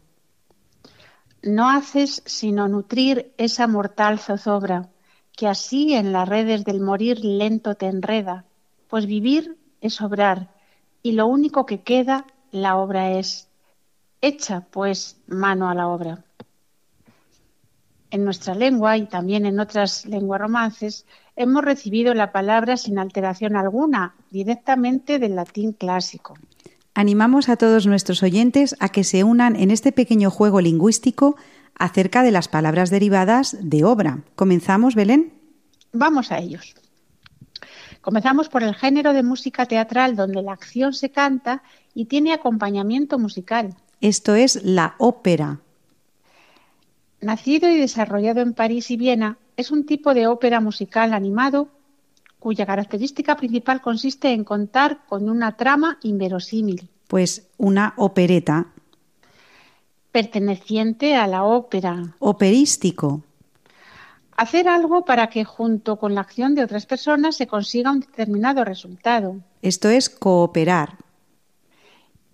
[1.44, 4.90] No haces sino nutrir esa mortal zozobra,
[5.38, 8.46] que así en las redes del morir lento te enreda,
[8.88, 10.50] pues vivir es obrar,
[11.04, 13.48] y lo único que queda la obra es.
[14.22, 16.25] Echa, pues, mano a la obra.
[18.16, 23.58] En nuestra lengua y también en otras lenguas romances hemos recibido la palabra sin alteración
[23.58, 26.36] alguna, directamente del latín clásico.
[26.94, 31.36] Animamos a todos nuestros oyentes a que se unan en este pequeño juego lingüístico
[31.78, 34.20] acerca de las palabras derivadas de obra.
[34.38, 35.34] ¿Comenzamos, Belén?
[35.92, 36.74] Vamos a ellos.
[38.00, 43.20] Comenzamos por el género de música teatral donde la acción se canta y tiene acompañamiento
[43.20, 43.76] musical.
[44.00, 45.60] Esto es la ópera.
[47.30, 51.70] Nacido y desarrollado en París y Viena, es un tipo de ópera musical animado
[52.38, 58.68] cuya característica principal consiste en contar con una trama inverosímil, Pues una opereta,
[60.12, 62.14] perteneciente a la ópera.
[62.20, 63.24] operístico,
[64.38, 68.64] Hacer algo para que junto con la acción de otras personas se consiga un determinado
[68.64, 69.38] resultado.
[69.64, 70.98] esto es cooperar,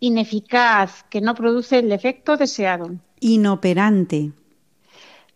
[0.01, 2.91] Ineficaz, que no produce el efecto deseado.
[3.21, 4.31] inoperante,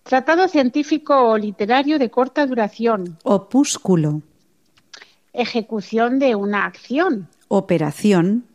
[0.10, 3.18] Tratado científico o literario de corta duración.
[3.24, 4.22] opúsculo,
[5.34, 7.28] Ejecución de una acción.
[7.48, 8.46] operación,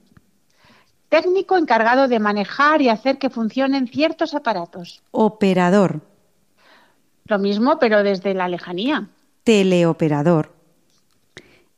[1.09, 5.03] Técnico encargado de manejar y hacer que funcionen ciertos aparatos.
[5.11, 6.03] operador,
[7.25, 9.09] Lo mismo, pero desde la lejanía.
[9.43, 10.53] teleoperador.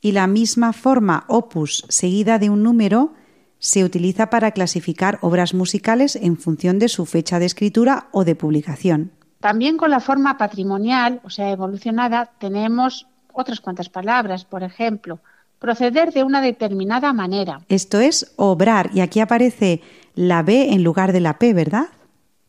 [0.03, 3.15] Y la misma forma opus seguida de un número
[3.59, 8.35] se utiliza para clasificar obras musicales en función de su fecha de escritura o de
[8.35, 9.13] publicación.
[9.43, 14.45] También con la forma patrimonial, o sea, evolucionada, tenemos otras cuantas palabras.
[14.45, 15.19] Por ejemplo,
[15.59, 17.61] proceder de una determinada manera.
[17.69, 19.83] Esto es obrar y aquí aparece
[20.15, 21.89] la B en lugar de la P, ¿verdad?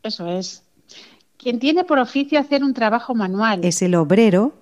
[0.03, 0.63] Eso es.
[1.37, 3.65] Quien tiene por oficio hacer un trabajo manual.
[3.65, 4.53] Es el obrero,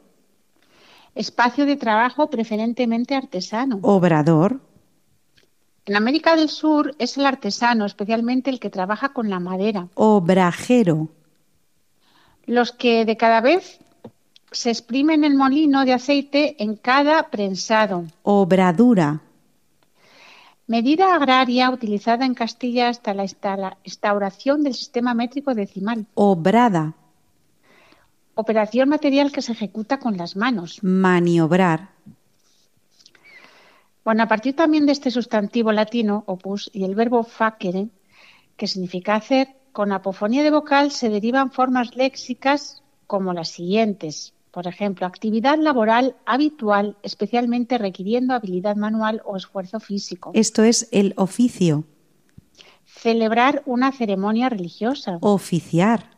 [1.14, 3.80] Espacio de trabajo preferentemente artesano.
[3.82, 4.62] obrador,
[5.86, 9.90] En América del Sur es el artesano, especialmente el que trabaja con la madera.
[9.96, 11.10] obrajero,
[12.52, 13.80] Los que de cada vez
[14.52, 18.04] se exprimen el molino de aceite en cada prensado.
[18.24, 19.22] obradura,
[20.68, 23.24] Medida agraria utilizada en Castilla hasta la
[23.86, 26.06] instauración del sistema métrico decimal.
[26.14, 26.94] obrada,
[28.36, 30.84] Operación material que se ejecuta con las manos.
[30.84, 31.92] maniobrar,
[34.04, 37.88] Bueno, a partir también de este sustantivo latino, opus, y el verbo facere,
[38.58, 44.34] que significa hacer, con apofonía de vocal se derivan formas léxicas como las siguientes.
[44.52, 50.32] Por ejemplo, actividad laboral habitual, especialmente requiriendo habilidad manual o esfuerzo físico.
[50.34, 51.86] Esto es el oficio.
[52.86, 55.18] Celebrar una ceremonia religiosa.
[55.22, 56.18] Oficiar.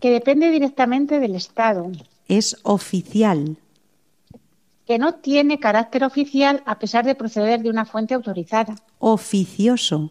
[0.00, 1.92] Que depende directamente del Estado.
[2.28, 3.58] Es oficial.
[4.86, 8.74] Que no tiene carácter oficial a pesar de proceder de una fuente autorizada.
[8.98, 10.10] Oficioso.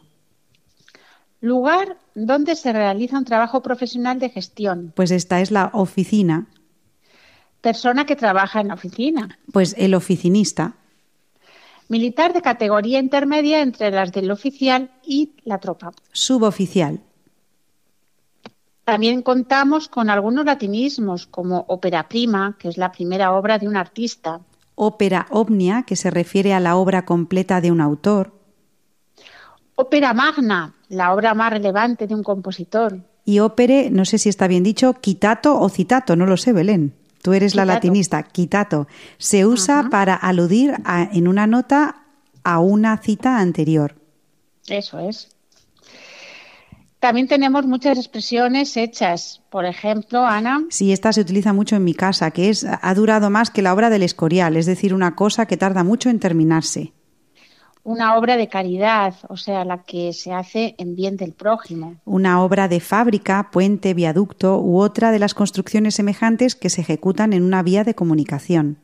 [1.41, 4.93] Lugar donde se realiza un trabajo profesional de gestión.
[4.95, 6.47] Pues esta es la oficina.
[7.61, 9.39] Persona que trabaja en la oficina.
[9.51, 10.75] Pues el oficinista.
[11.89, 15.91] Militar de categoría intermedia entre las del oficial y la tropa.
[16.11, 17.01] Suboficial.
[18.85, 23.77] También contamos con algunos latinismos como ópera prima, que es la primera obra de un
[23.77, 24.41] artista.
[24.75, 28.33] Ópera omnia, que se refiere a la obra completa de un autor.
[29.75, 32.99] Ópera magna, la obra más relevante de un compositor.
[33.25, 36.93] Y ópere, no sé si está bien dicho, quitato o citato, no lo sé, Belén.
[37.21, 38.87] Tú eres la latinista, quitato.
[39.17, 41.97] Se usa para aludir a- en una nota
[42.43, 43.95] a una cita anterior.
[44.67, 45.29] Eso es.
[46.99, 49.41] También tenemos muchas expresiones hechas.
[49.49, 53.29] Por ejemplo, Ana, Sí, esta se utiliza mucho en mi casa, que es ha durado
[53.31, 56.93] más que la obra del Escorial, es decir, una cosa que tarda mucho en terminarse.
[57.83, 61.95] Una obra de caridad, o sea, la que se hace en bien del prójimo.
[62.05, 67.33] Una obra de fábrica, puente, viaducto u otra de las construcciones semejantes que se ejecutan
[67.33, 68.77] en una vía de comunicación.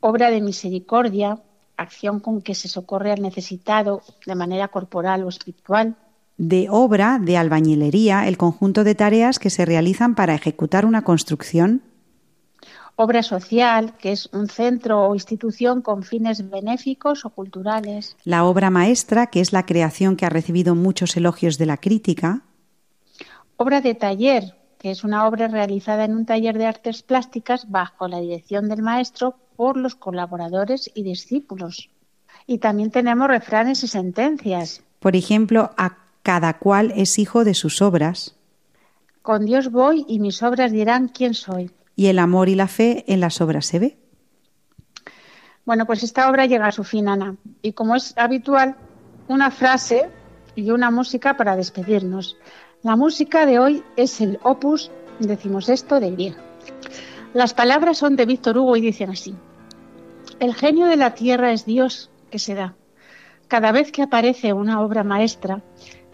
[0.00, 1.38] Obra de misericordia,
[1.76, 5.96] acción con que se socorre al necesitado de manera corporal o espiritual.
[6.38, 11.82] De obra, de albañilería, el conjunto de tareas que se realizan para ejecutar una construcción.
[13.00, 18.16] Obra social, que es un centro o institución con fines benéficos o culturales.
[18.24, 22.42] La obra maestra, que es la creación que ha recibido muchos elogios de la crítica.
[23.56, 28.08] Obra de taller, que es una obra realizada en un taller de artes plásticas bajo
[28.08, 31.90] la dirección del maestro por los colaboradores y discípulos.
[32.48, 34.82] Y también tenemos refranes y sentencias.
[34.98, 38.34] Por ejemplo, a cada cual es hijo de sus obras.
[39.22, 41.70] Con Dios voy y mis obras dirán quién soy.
[41.98, 43.98] Y el amor y la fe en las obras se ve.
[45.64, 47.34] Bueno, pues esta obra llega a su fin, Ana.
[47.60, 48.76] Y como es habitual,
[49.26, 50.08] una frase
[50.54, 52.36] y una música para despedirnos.
[52.84, 56.36] La música de hoy es el opus decimosexto de Grieg.
[57.34, 59.34] Las palabras son de Víctor Hugo y dicen así.
[60.38, 62.76] El genio de la tierra es Dios que se da.
[63.48, 65.64] Cada vez que aparece una obra maestra,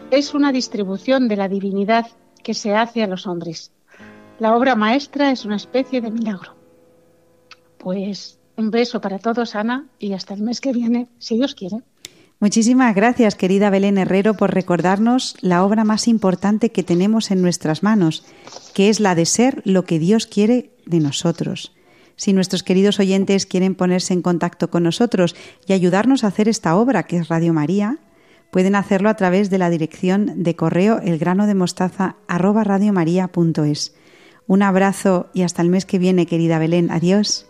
[0.09, 2.07] es una distribución de la divinidad
[2.41, 3.74] que se hace a los hombres.
[4.39, 6.55] La obra maestra es una especie de milagro.
[7.77, 11.77] Pues un beso para todos, Ana, y hasta el mes que viene, si Dios quiere.
[12.39, 17.81] Muchísimas gracias, querida Belén Herrero, por recordarnos la obra más importante que tenemos en nuestras
[17.81, 18.25] manos,
[18.73, 21.71] que es la de ser lo que Dios quiere de nosotros.
[22.17, 26.75] Si nuestros queridos oyentes quieren ponerse en contacto con nosotros y ayudarnos a hacer esta
[26.75, 27.99] obra, que es Radio María,
[28.51, 33.95] pueden hacerlo a través de la dirección de correo elgranodemostaza@radiomaria.es.
[34.47, 36.91] Un abrazo y hasta el mes que viene, querida Belén.
[36.91, 37.45] Adiós.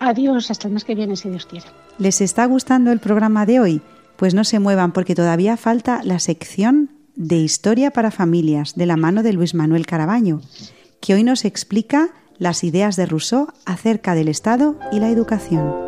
[0.00, 1.66] Adiós, hasta el mes que viene, si Dios quiere.
[1.98, 3.82] ¿Les está gustando el programa de hoy?
[4.16, 8.96] Pues no se muevan porque todavía falta la sección de Historia para Familias de la
[8.96, 10.40] mano de Luis Manuel Carabaño,
[11.00, 15.87] que hoy nos explica las ideas de Rousseau acerca del Estado y la educación.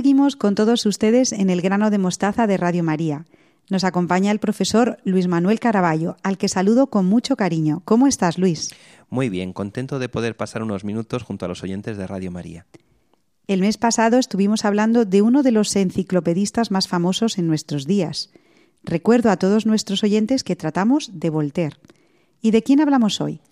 [0.00, 3.26] Seguimos con todos ustedes en el grano de mostaza de Radio María.
[3.68, 7.82] Nos acompaña el profesor Luis Manuel Caraballo, al que saludo con mucho cariño.
[7.84, 8.70] ¿Cómo estás, Luis?
[9.10, 12.64] Muy bien, contento de poder pasar unos minutos junto a los oyentes de Radio María.
[13.46, 18.30] El mes pasado estuvimos hablando de uno de los enciclopedistas más famosos en nuestros días.
[18.82, 21.76] Recuerdo a todos nuestros oyentes que tratamos de Voltaire.
[22.40, 23.42] ¿Y de quién hablamos hoy?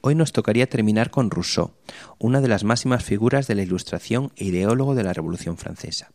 [0.00, 1.72] Hoy nos tocaría terminar con Rousseau,
[2.18, 6.12] una de las máximas figuras de la Ilustración e ideólogo de la Revolución Francesa.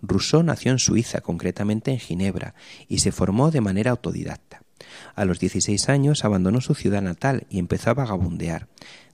[0.00, 2.54] Rousseau nació en Suiza, concretamente en Ginebra,
[2.88, 4.62] y se formó de manera autodidacta.
[5.16, 8.68] A los 16 años abandonó su ciudad natal y empezó a vagabundear.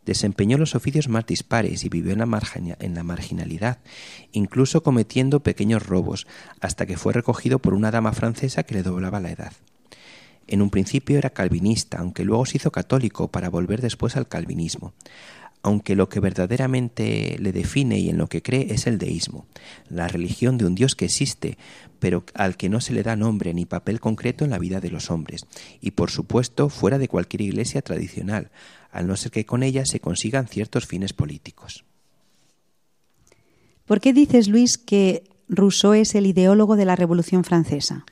[0.05, 3.79] Desempeñó los oficios más dispares y vivió en la, en la marginalidad,
[4.33, 6.27] incluso cometiendo pequeños robos,
[6.61, 9.53] hasta que fue recogido por una dama francesa que le doblaba la edad.
[10.53, 14.93] En un principio era calvinista, aunque luego se hizo católico para volver después al calvinismo
[15.63, 19.47] aunque lo que verdaderamente le define y en lo que cree es el deísmo,
[19.89, 21.57] la religión de un Dios que existe,
[22.01, 24.91] pero al que no se le da nombre ni papel concreto en la vida de
[24.91, 25.47] los hombres,
[25.81, 28.51] y por supuesto fuera de cualquier iglesia tradicional,
[28.91, 31.85] al no ser que con ella se consigan ciertos fines políticos.
[33.85, 38.05] ¿Por qué dices, Luis, que Rousseau es el ideólogo de la Revolución Francesa?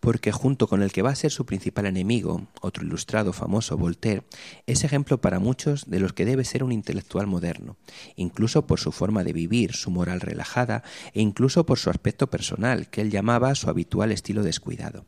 [0.00, 4.22] Porque junto con el que va a ser su principal enemigo, otro ilustrado famoso, Voltaire,
[4.66, 7.76] es ejemplo para muchos de los que debe ser un intelectual moderno,
[8.16, 10.82] incluso por su forma de vivir, su moral relajada
[11.12, 15.06] e incluso por su aspecto personal, que él llamaba su habitual estilo descuidado.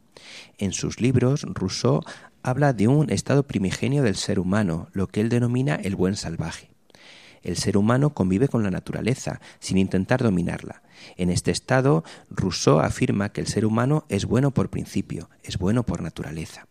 [0.58, 2.02] En sus libros, Rousseau
[2.42, 6.70] habla de un estado primigenio del ser humano, lo que él denomina el buen salvaje.
[7.42, 10.82] El ser humano convive con la naturaleza, sin intentar dominarla.
[11.16, 15.84] En este estado, Rousseau afirma que el ser humano es bueno por principio, es bueno
[15.84, 16.66] por naturaleza.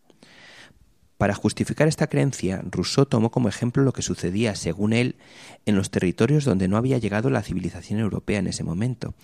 [1.18, 5.16] Para justificar esta creencia, Rousseau tomó como ejemplo lo que sucedía, según él,
[5.66, 9.14] en los territorios donde no había llegado la civilización europea en ese momento.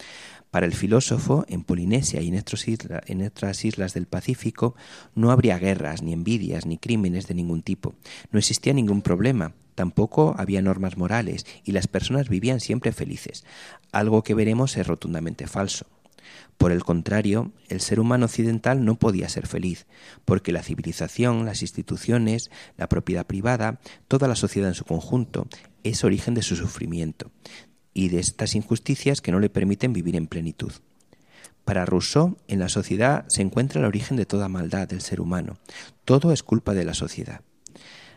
[0.50, 4.74] Para el filósofo, en Polinesia y en, otras islas del Pacífico
[5.14, 7.94] no habría guerras, ni envidias, ni crímenes de ningún tipo.
[8.32, 9.52] No existía ningún problema.
[9.74, 13.44] Tampoco había normas morales y las personas vivían siempre felices,
[13.92, 15.86] algo que veremos es rotundamente falso.
[16.56, 19.86] Por el contrario, el ser humano occidental no podía ser feliz,
[20.24, 25.46] porque la civilización, las instituciones, la propiedad privada, toda la sociedad en su conjunto,
[25.82, 27.30] es origen de su sufrimiento
[27.92, 30.72] y de estas injusticias que no le permiten vivir en plenitud.
[31.64, 35.58] Para Rousseau, en la sociedad se encuentra el origen de toda maldad del ser humano.
[36.04, 37.40] Todo es culpa de la sociedad.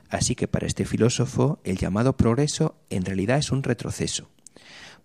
[0.10, 4.30] Así que para este filósofo el llamado progreso en realidad es un retroceso,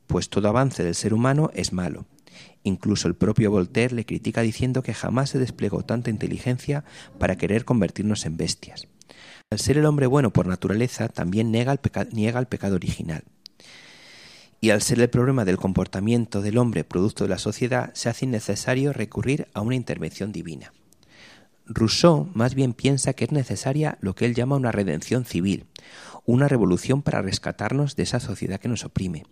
[0.07, 2.07] pues todo avance del ser humano es malo.
[2.65, 6.85] Incluso el propio Voltaire le critica diciendo que jamás se desplegó tanta inteligencia
[7.19, 8.87] para querer convertirnos en bestias.
[9.51, 13.25] Al ser el hombre bueno por naturaleza, también niega el, pecado original.
[14.61, 18.25] Y al ser el problema del comportamiento del hombre producto de la sociedad, se hace
[18.25, 20.73] innecesario recurrir a una intervención divina.
[21.75, 25.67] Rousseau más bien piensa que es necesaria lo que él llama una redención civil,
[26.25, 29.25] una revolución para rescatarnos de esa sociedad que nos oprime.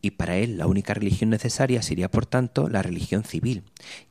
[0.00, 3.64] Y para él la única religión necesaria sería, por tanto, la religión civil,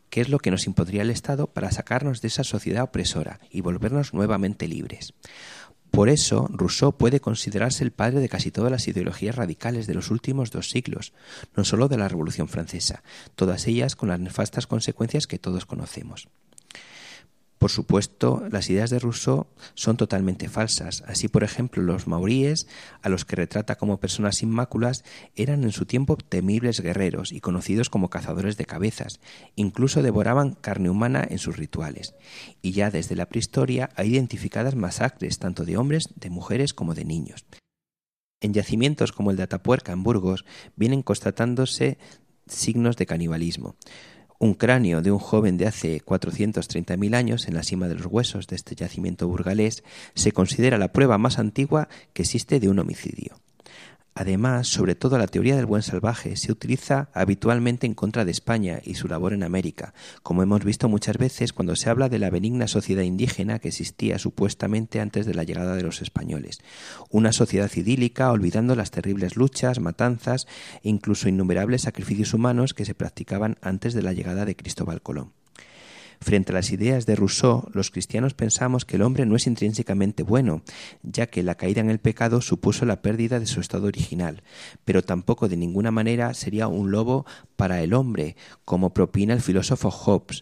[0.09, 3.61] que es lo que nos impondría el Estado para sacarnos de esa sociedad opresora y
[3.61, 5.13] volvernos nuevamente libres.
[5.91, 10.11] Por eso, Rousseau puede considerarse el padre de casi todas las ideologías radicales de los
[10.11, 11.13] últimos dos siglos,
[11.55, 13.03] no solo de la Revolución Francesa,
[13.35, 16.27] todas ellas con las nefastas consecuencias que todos conocemos.
[17.57, 21.03] Por supuesto, las ideas de Rousseau son totalmente falsas.
[21.07, 22.67] Así, por ejemplo, los mauríes,
[23.01, 25.03] a los que retrata como personas inmáculas,
[25.35, 29.19] eran en su tiempo temibles guerreros y conocidos como cazadores de cabezas.
[29.55, 32.13] Incluso devoraban carne humana en sus rituales.
[32.61, 37.05] Y ya desde la prehistoria hay identificadas masacres tanto de hombres, de mujeres como de
[37.05, 37.45] niños.
[38.39, 40.45] En yacimientos como el de Atapuerca en Burgos
[40.75, 41.97] vienen constatándose
[42.45, 43.75] signos de canibalismo.
[44.39, 48.47] Un cráneo de un joven de hace 430.000 años en la cima de los huesos
[48.47, 49.83] de este yacimiento burgalés
[50.13, 53.39] se considera la prueba más antigua que existe de un homicidio.
[54.19, 58.81] Además, sobre todo la teoría del buen salvaje se utiliza habitualmente en contra de España
[58.83, 59.93] y su labor en América,
[60.23, 64.17] como hemos visto muchas veces cuando se habla de la benigna sociedad indígena que existía
[64.17, 66.61] supuestamente antes de la llegada de los españoles.
[67.11, 70.47] Una sociedad idílica, olvidando las terribles luchas, matanzas
[70.81, 75.36] e incluso innumerables sacrificios humanos que se practicaban antes de la llegada de Cristóbal Colón.
[76.19, 80.23] Frente a las ideas de Rousseau, los cristianos pensamos que el hombre no es intrínsecamente
[80.23, 80.63] bueno,
[81.03, 84.43] ya que la caída en el pecado supuso la pérdida de su estado original,
[84.83, 89.91] pero tampoco de ninguna manera sería un lobo para el hombre, como propina el filósofo
[89.91, 90.41] Hobbes,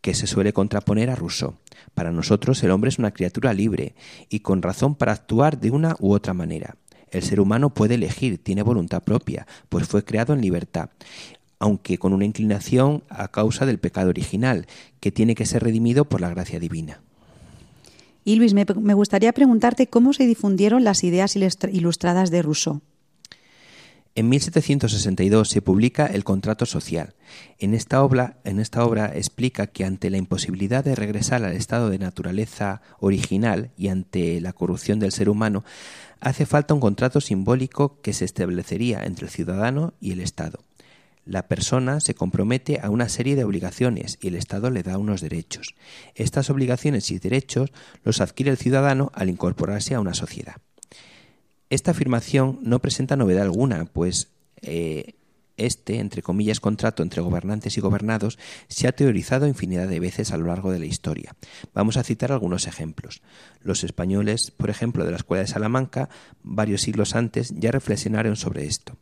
[0.00, 1.56] que se suele contraponer a Rousseau.
[1.94, 3.94] Para nosotros el hombre es una criatura libre
[4.28, 6.76] y con razón para actuar de una u otra manera.
[7.10, 10.90] El ser humano puede elegir, tiene voluntad propia, pues fue creado en libertad,
[11.60, 14.66] aunque con una inclinación a causa del pecado original,
[14.98, 17.00] que tiene que ser redimido por la gracia divina.
[18.24, 22.80] Y Luis, me, me gustaría preguntarte cómo se difundieron las ideas ilustradas de Rousseau.
[24.16, 27.14] En 1762 se publica El Contrato Social.
[27.58, 31.90] En esta, obra, en esta obra explica que ante la imposibilidad de regresar al estado
[31.90, 35.64] de naturaleza original y ante la corrupción del ser humano,
[36.20, 40.58] hace falta un contrato simbólico que se establecería entre el ciudadano y el Estado.
[41.30, 45.20] La persona se compromete a una serie de obligaciones y el Estado le da unos
[45.20, 45.76] derechos.
[46.16, 47.70] Estas obligaciones y derechos
[48.02, 50.56] los adquiere el ciudadano al incorporarse a una sociedad.
[51.68, 54.26] Esta afirmación no presenta novedad alguna, pues
[54.60, 55.14] eh,
[55.56, 60.36] este, entre comillas, contrato entre gobernantes y gobernados se ha teorizado infinidad de veces a
[60.36, 61.36] lo largo de la historia.
[61.72, 63.22] Vamos a citar algunos ejemplos.
[63.62, 66.08] Los españoles, por ejemplo, de la Escuela de Salamanca,
[66.42, 68.96] varios siglos antes, ya reflexionaron sobre esto.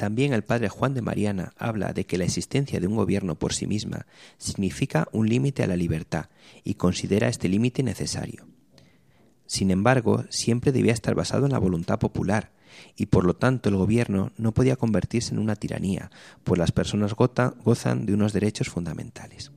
[0.00, 3.52] También el padre Juan de Mariana habla de que la existencia de un gobierno por
[3.52, 4.06] sí misma
[4.38, 6.30] significa un límite a la libertad
[6.64, 8.46] y considera este límite necesario.
[9.44, 12.50] Sin embargo, siempre debía estar basado en la voluntad popular,
[12.96, 16.10] y por lo tanto el gobierno no podía convertirse en una tiranía,
[16.44, 19.52] pues las personas gozan de unos derechos fundamentales.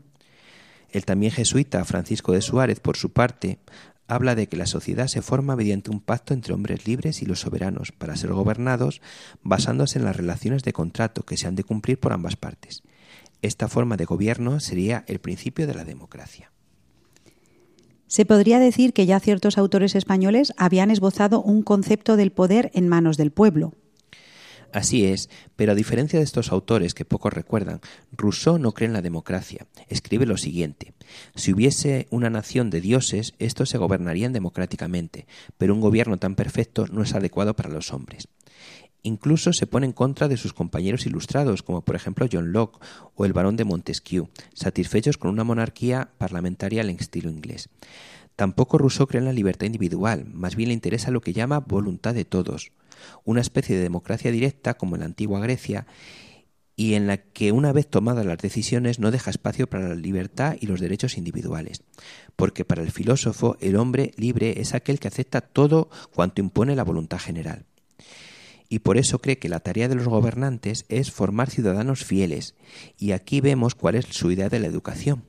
[0.89, 3.60] El también jesuita Francisco de Suárez, por su parte,
[4.08, 7.41] habla de que la sociedad se forma mediante un pacto entre hombres libres y los
[7.41, 9.01] soberanos para ser gobernados
[9.41, 12.84] basándose en las relaciones de contrato que se han de cumplir por ambas partes.
[13.41, 16.51] Esta forma de gobierno sería el principio de la democracia.
[18.08, 22.88] Se podría decir que ya ciertos autores españoles habían esbozado un concepto del poder en
[22.88, 23.74] manos del pueblo.
[24.74, 27.80] Así es, pero a diferencia de estos autores que pocos recuerdan,
[28.11, 29.67] Rousseau no cree en la democracia.
[29.88, 30.95] Escribe lo siguiente:
[31.36, 35.28] Si hubiese una nación de dioses, estos se gobernarían democráticamente,
[35.59, 38.28] pero un gobierno tan perfecto no es adecuado para los hombres.
[39.03, 42.80] Incluso se pone en contra de sus compañeros ilustrados, como por ejemplo John Locke
[43.13, 47.69] o el barón de Montesquieu, satisfechos con una monarquía parlamentaria en estilo inglés.
[48.36, 52.15] Tampoco Rousseau cree en la libertad individual, más bien le interesa lo que llama voluntad
[52.15, 52.71] de todos,
[53.24, 55.86] una especie de democracia directa como en la antigua Grecia,
[56.76, 60.56] y en la que una vez tomadas las decisiones no deja espacio para la libertad
[60.60, 61.84] y los derechos individuales,
[62.36, 66.84] porque para el filósofo el hombre libre es aquel que acepta todo cuanto impone la
[66.84, 67.66] voluntad general.
[68.70, 72.56] Y por eso cree que la tarea de los gobernantes es formar ciudadanos fieles,
[72.97, 75.26] y aquí vemos cuál es su idea de la educación.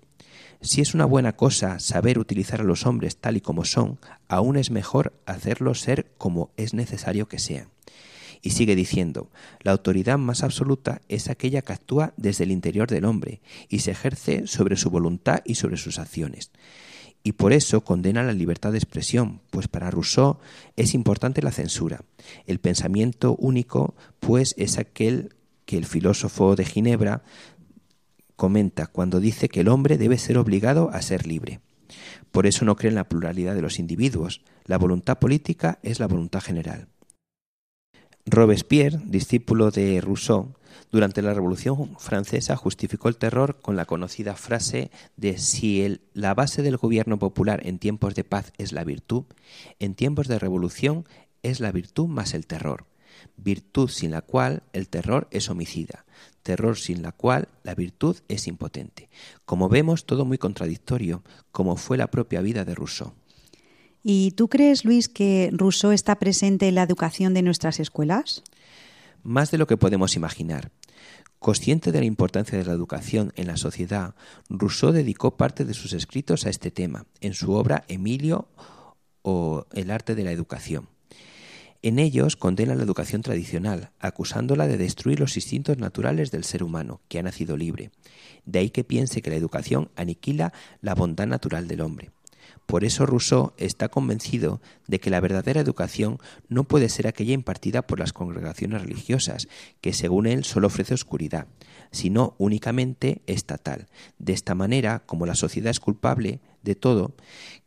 [0.61, 3.99] Si es una buena cosa saber utilizar a los hombres tal y como son,
[4.29, 7.69] aún es mejor hacerlos ser como es necesario que sean.
[8.43, 9.31] Y sigue diciendo,
[9.61, 13.93] la autoridad más absoluta es aquella que actúa desde el interior del hombre y se
[13.93, 16.51] ejerce sobre su voluntad y sobre sus acciones
[17.27, 20.37] y por eso condena la libertad de expresión, pues para Rousseau
[20.77, 22.05] es importante la censura.
[22.47, 25.35] El pensamiento único, pues, es aquel
[25.65, 27.23] que el filósofo de Ginebra
[28.37, 31.61] comenta cuando dice que el hombre debe ser obligado a ser libre.
[32.32, 34.43] Por eso no cree en la pluralidad de los individuos.
[34.64, 36.89] La voluntad política es la voluntad general.
[38.26, 40.55] Robespierre, discípulo de Rousseau,
[40.91, 46.62] durante la Revolución Francesa justificó el terror con la conocida frase de si la base
[46.62, 49.24] del gobierno popular en tiempos de paz es la virtud,
[49.78, 51.05] en tiempos de revolución
[51.43, 52.87] es la virtud más el terror.
[53.37, 56.05] Virtud sin la cual el terror es homicida,
[56.43, 59.09] terror sin la cual la virtud es impotente.
[59.45, 61.22] Como vemos, todo muy contradictorio,
[61.53, 63.12] como fue la propia vida de Rousseau.
[64.03, 68.43] ¿Y tú crees, Luis, que Rousseau está presente en la educación de nuestras escuelas?
[69.24, 70.70] más de lo que podemos imaginar.
[71.41, 74.14] Consciente de la importancia de la educación en la sociedad,
[74.49, 78.49] Rousseau dedicó parte de sus escritos a este tema, en su obra Emilio
[79.22, 80.89] o El arte de la educación.
[81.85, 87.03] En ellos condena la educación tradicional, acusándola de destruir los instintos naturales del ser humano,
[87.09, 87.91] que ha nacido libre.
[88.47, 92.11] De ahí que piense que la educación aniquila la bondad natural del hombre.
[92.64, 97.87] Por eso Rousseau está convencido de que la verdadera educación no puede ser aquella impartida
[97.87, 99.47] por las congregaciones religiosas,
[99.82, 101.49] que según él solo ofrece oscuridad,
[101.91, 103.89] sino únicamente estatal.
[104.18, 107.14] De esta manera, como la sociedad es culpable de todo,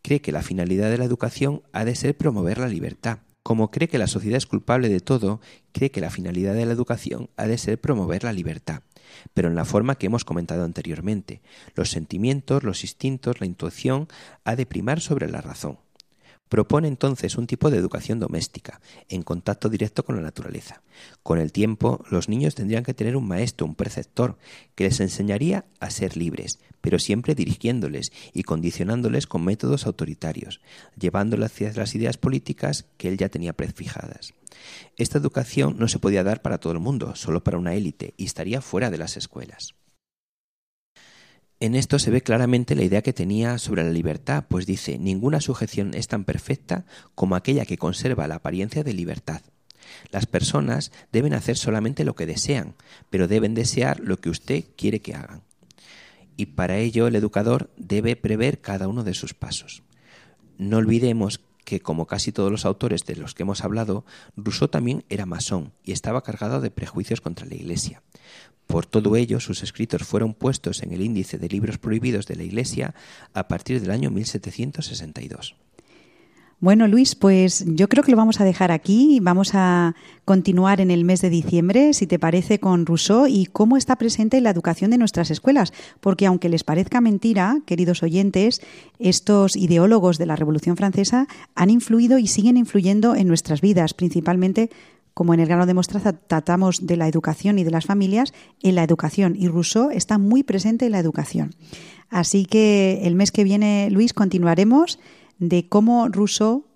[0.01, 3.19] cree que la finalidad de la educación ha de ser promover la libertad.
[3.47, 5.39] Como cree que la sociedad es culpable de todo,
[5.71, 8.81] cree que la finalidad de la educación ha de ser promover la libertad
[9.33, 11.41] pero en la forma que hemos comentado anteriormente.
[11.75, 14.09] Los sentimientos, los instintos, la intuición
[14.43, 15.79] ha de primar sobre la razón.
[16.49, 18.79] Propone entonces un tipo de educación doméstica,
[19.09, 20.81] en contacto directo con la naturaleza.
[21.23, 24.37] Con el tiempo, los niños tendrían que tener un maestro, un preceptor,
[24.75, 30.61] que les enseñaría a ser libres, pero siempre dirigiéndoles y condicionándoles con métodos autoritarios,
[30.97, 34.33] llevándoles hacia las ideas políticas que él ya tenía prefijadas.
[34.95, 38.25] Esta educación no se podía dar para todo el mundo, solo para una élite, y
[38.25, 39.75] estaría fuera de las escuelas.
[41.59, 45.41] En esto se ve claramente la idea que tenía sobre la libertad, pues dice, ninguna
[45.41, 46.85] sujeción es tan perfecta
[47.15, 49.41] como aquella que conserva la apariencia de libertad.
[50.11, 52.75] Las personas deben hacer solamente lo que desean,
[53.09, 55.41] pero deben desear lo que usted quiere que hagan.
[56.35, 59.81] Y para ello el educador debe prever cada uno de sus pasos.
[60.59, 64.05] No olvidemos que, como casi todos los autores de los que hemos hablado,
[64.35, 68.03] Rousseau también era masón y estaba cargado de prejuicios contra la Iglesia.
[68.67, 72.43] Por todo ello, sus escritos fueron puestos en el índice de libros prohibidos de la
[72.43, 72.93] Iglesia
[73.33, 75.55] a partir del año 1762.
[76.59, 79.19] Bueno, Luis, pues yo creo que lo vamos a dejar aquí.
[79.21, 79.93] Vamos a
[80.25, 84.37] continuar en el mes de diciembre, si te parece, con Rousseau y cómo está presente
[84.37, 85.71] en la educación de nuestras escuelas.
[85.99, 88.59] Porque aunque les parezca mentira, queridos oyentes,
[88.97, 94.71] estos ideólogos de la Revolución Francesa han influido y siguen influyendo en nuestras vidas, principalmente
[95.17, 98.75] como en el grano de mostraza tratamos de la educación y de las familias, en
[98.75, 99.35] la educación.
[99.35, 101.55] Y Rousseau está muy presente en la educación.
[102.11, 104.99] Así que el mes que viene, Luis, continuaremos
[105.39, 106.67] de cómo Rousseau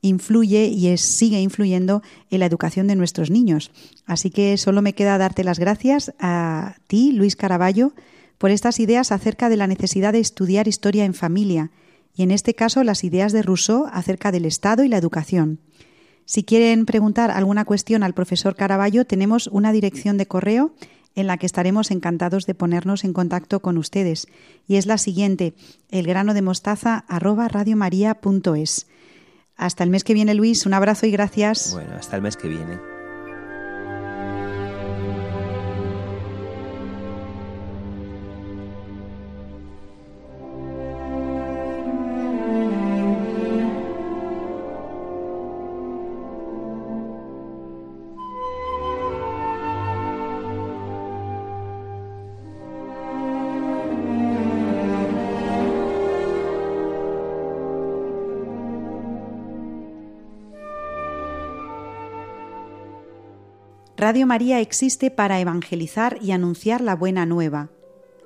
[0.00, 2.00] influye y sigue influyendo
[2.30, 3.70] en la educación de nuestros niños.
[4.06, 7.92] Así que solo me queda darte las gracias a ti, Luis Caraballo,
[8.38, 11.72] por estas ideas acerca de la necesidad de estudiar historia en familia
[12.14, 15.60] y en este caso las ideas de Rousseau acerca del Estado y la educación.
[16.26, 20.74] Si quieren preguntar alguna cuestión al profesor Caraballo, tenemos una dirección de correo
[21.14, 24.26] en la que estaremos encantados de ponernos en contacto con ustedes.
[24.66, 25.54] Y es la siguiente,
[25.90, 28.86] elgranodemostaza@radiomaria.es.
[29.56, 30.66] Hasta el mes que viene, Luis.
[30.66, 31.70] Un abrazo y gracias.
[31.72, 32.95] Bueno, hasta el mes que viene.
[63.96, 67.70] Radio María existe para evangelizar y anunciar la buena nueva.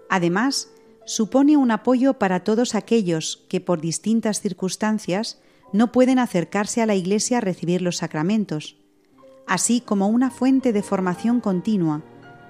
[0.08, 0.68] Además,
[1.04, 5.40] supone un apoyo para todos aquellos que por distintas circunstancias
[5.72, 8.78] no pueden acercarse a la Iglesia a recibir los sacramentos,
[9.46, 12.02] así como una fuente de formación continua,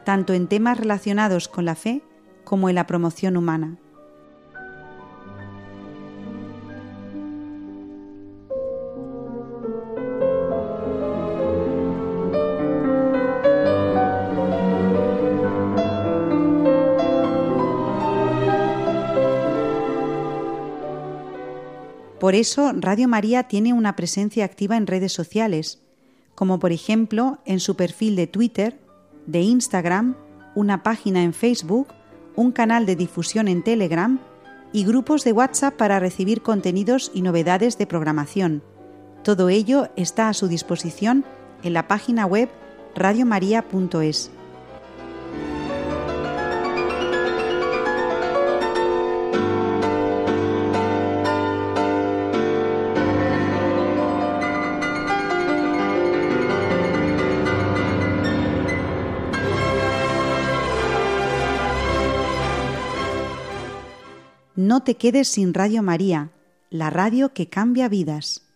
[0.06, 2.02] tanto en temas relacionados con la fe
[2.44, 3.76] como en la promoción humana.
[22.30, 25.80] Por eso Radio María tiene una presencia activa en redes sociales,
[26.36, 28.78] como por ejemplo en su perfil de Twitter,
[29.26, 30.14] de Instagram,
[30.54, 31.88] una página en Facebook,
[32.36, 34.20] un canal de difusión en Telegram
[34.72, 38.62] y grupos de WhatsApp para recibir contenidos y novedades de programación.
[39.24, 41.24] Todo ello está a su disposición
[41.64, 42.48] en la página web
[42.94, 44.30] radiomaria.es.
[64.70, 66.30] No te quedes sin Radio María,
[66.70, 68.49] la radio que cambia vidas.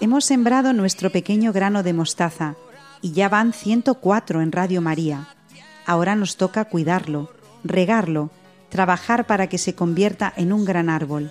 [0.00, 2.56] Hemos sembrado nuestro pequeño grano de mostaza
[3.00, 5.28] y ya van 104 en Radio María.
[5.86, 7.30] Ahora nos toca cuidarlo,
[7.62, 8.30] regarlo,
[8.70, 11.30] trabajar para que se convierta en un gran árbol.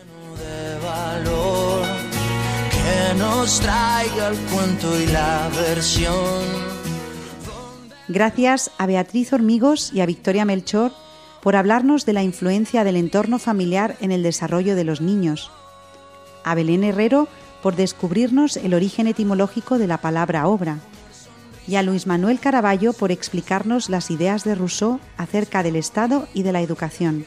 [8.07, 10.93] Gracias a Beatriz Hormigos y a Victoria Melchor
[11.41, 15.51] por hablarnos de la influencia del entorno familiar en el desarrollo de los niños.
[16.45, 17.27] A Belén Herrero
[17.61, 20.79] por descubrirnos el origen etimológico de la palabra obra.
[21.67, 26.43] Y a Luis Manuel Caraballo por explicarnos las ideas de Rousseau acerca del Estado y
[26.43, 27.25] de la educación.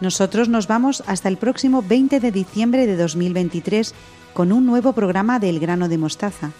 [0.00, 3.94] Nosotros nos vamos hasta el próximo 20 de diciembre de 2023
[4.36, 6.50] con un nuevo programa de El grano de mostaza.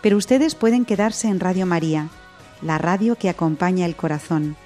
[0.00, 2.08] Pero ustedes pueden quedarse en Radio María,
[2.62, 4.56] la radio que acompaña el corazón.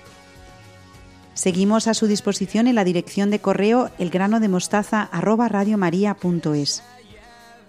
[1.35, 6.85] Seguimos a su disposición en la dirección de correo elgranodemostaza@radiomaria.es.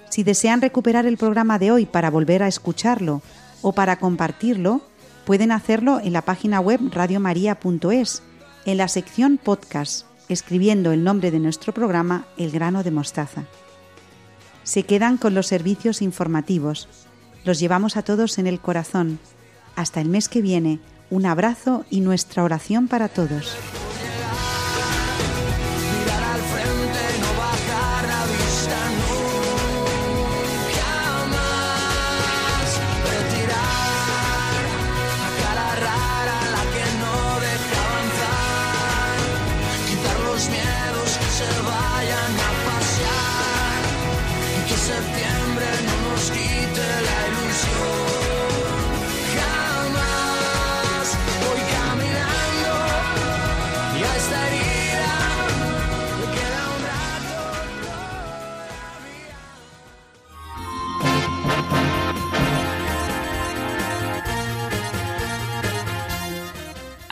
[0.09, 3.23] Si desean recuperar el programa de hoy para volver a escucharlo
[3.63, 4.81] o para compartirlo,
[5.25, 8.21] pueden hacerlo en la página web radiomaria.es,
[8.65, 13.45] en la sección podcast, escribiendo el nombre de nuestro programa El grano de mostaza.
[14.63, 16.87] Se quedan con los servicios informativos.
[17.43, 19.19] Los llevamos a todos en el corazón.
[19.75, 23.57] Hasta el mes que viene, un abrazo y nuestra oración para todos.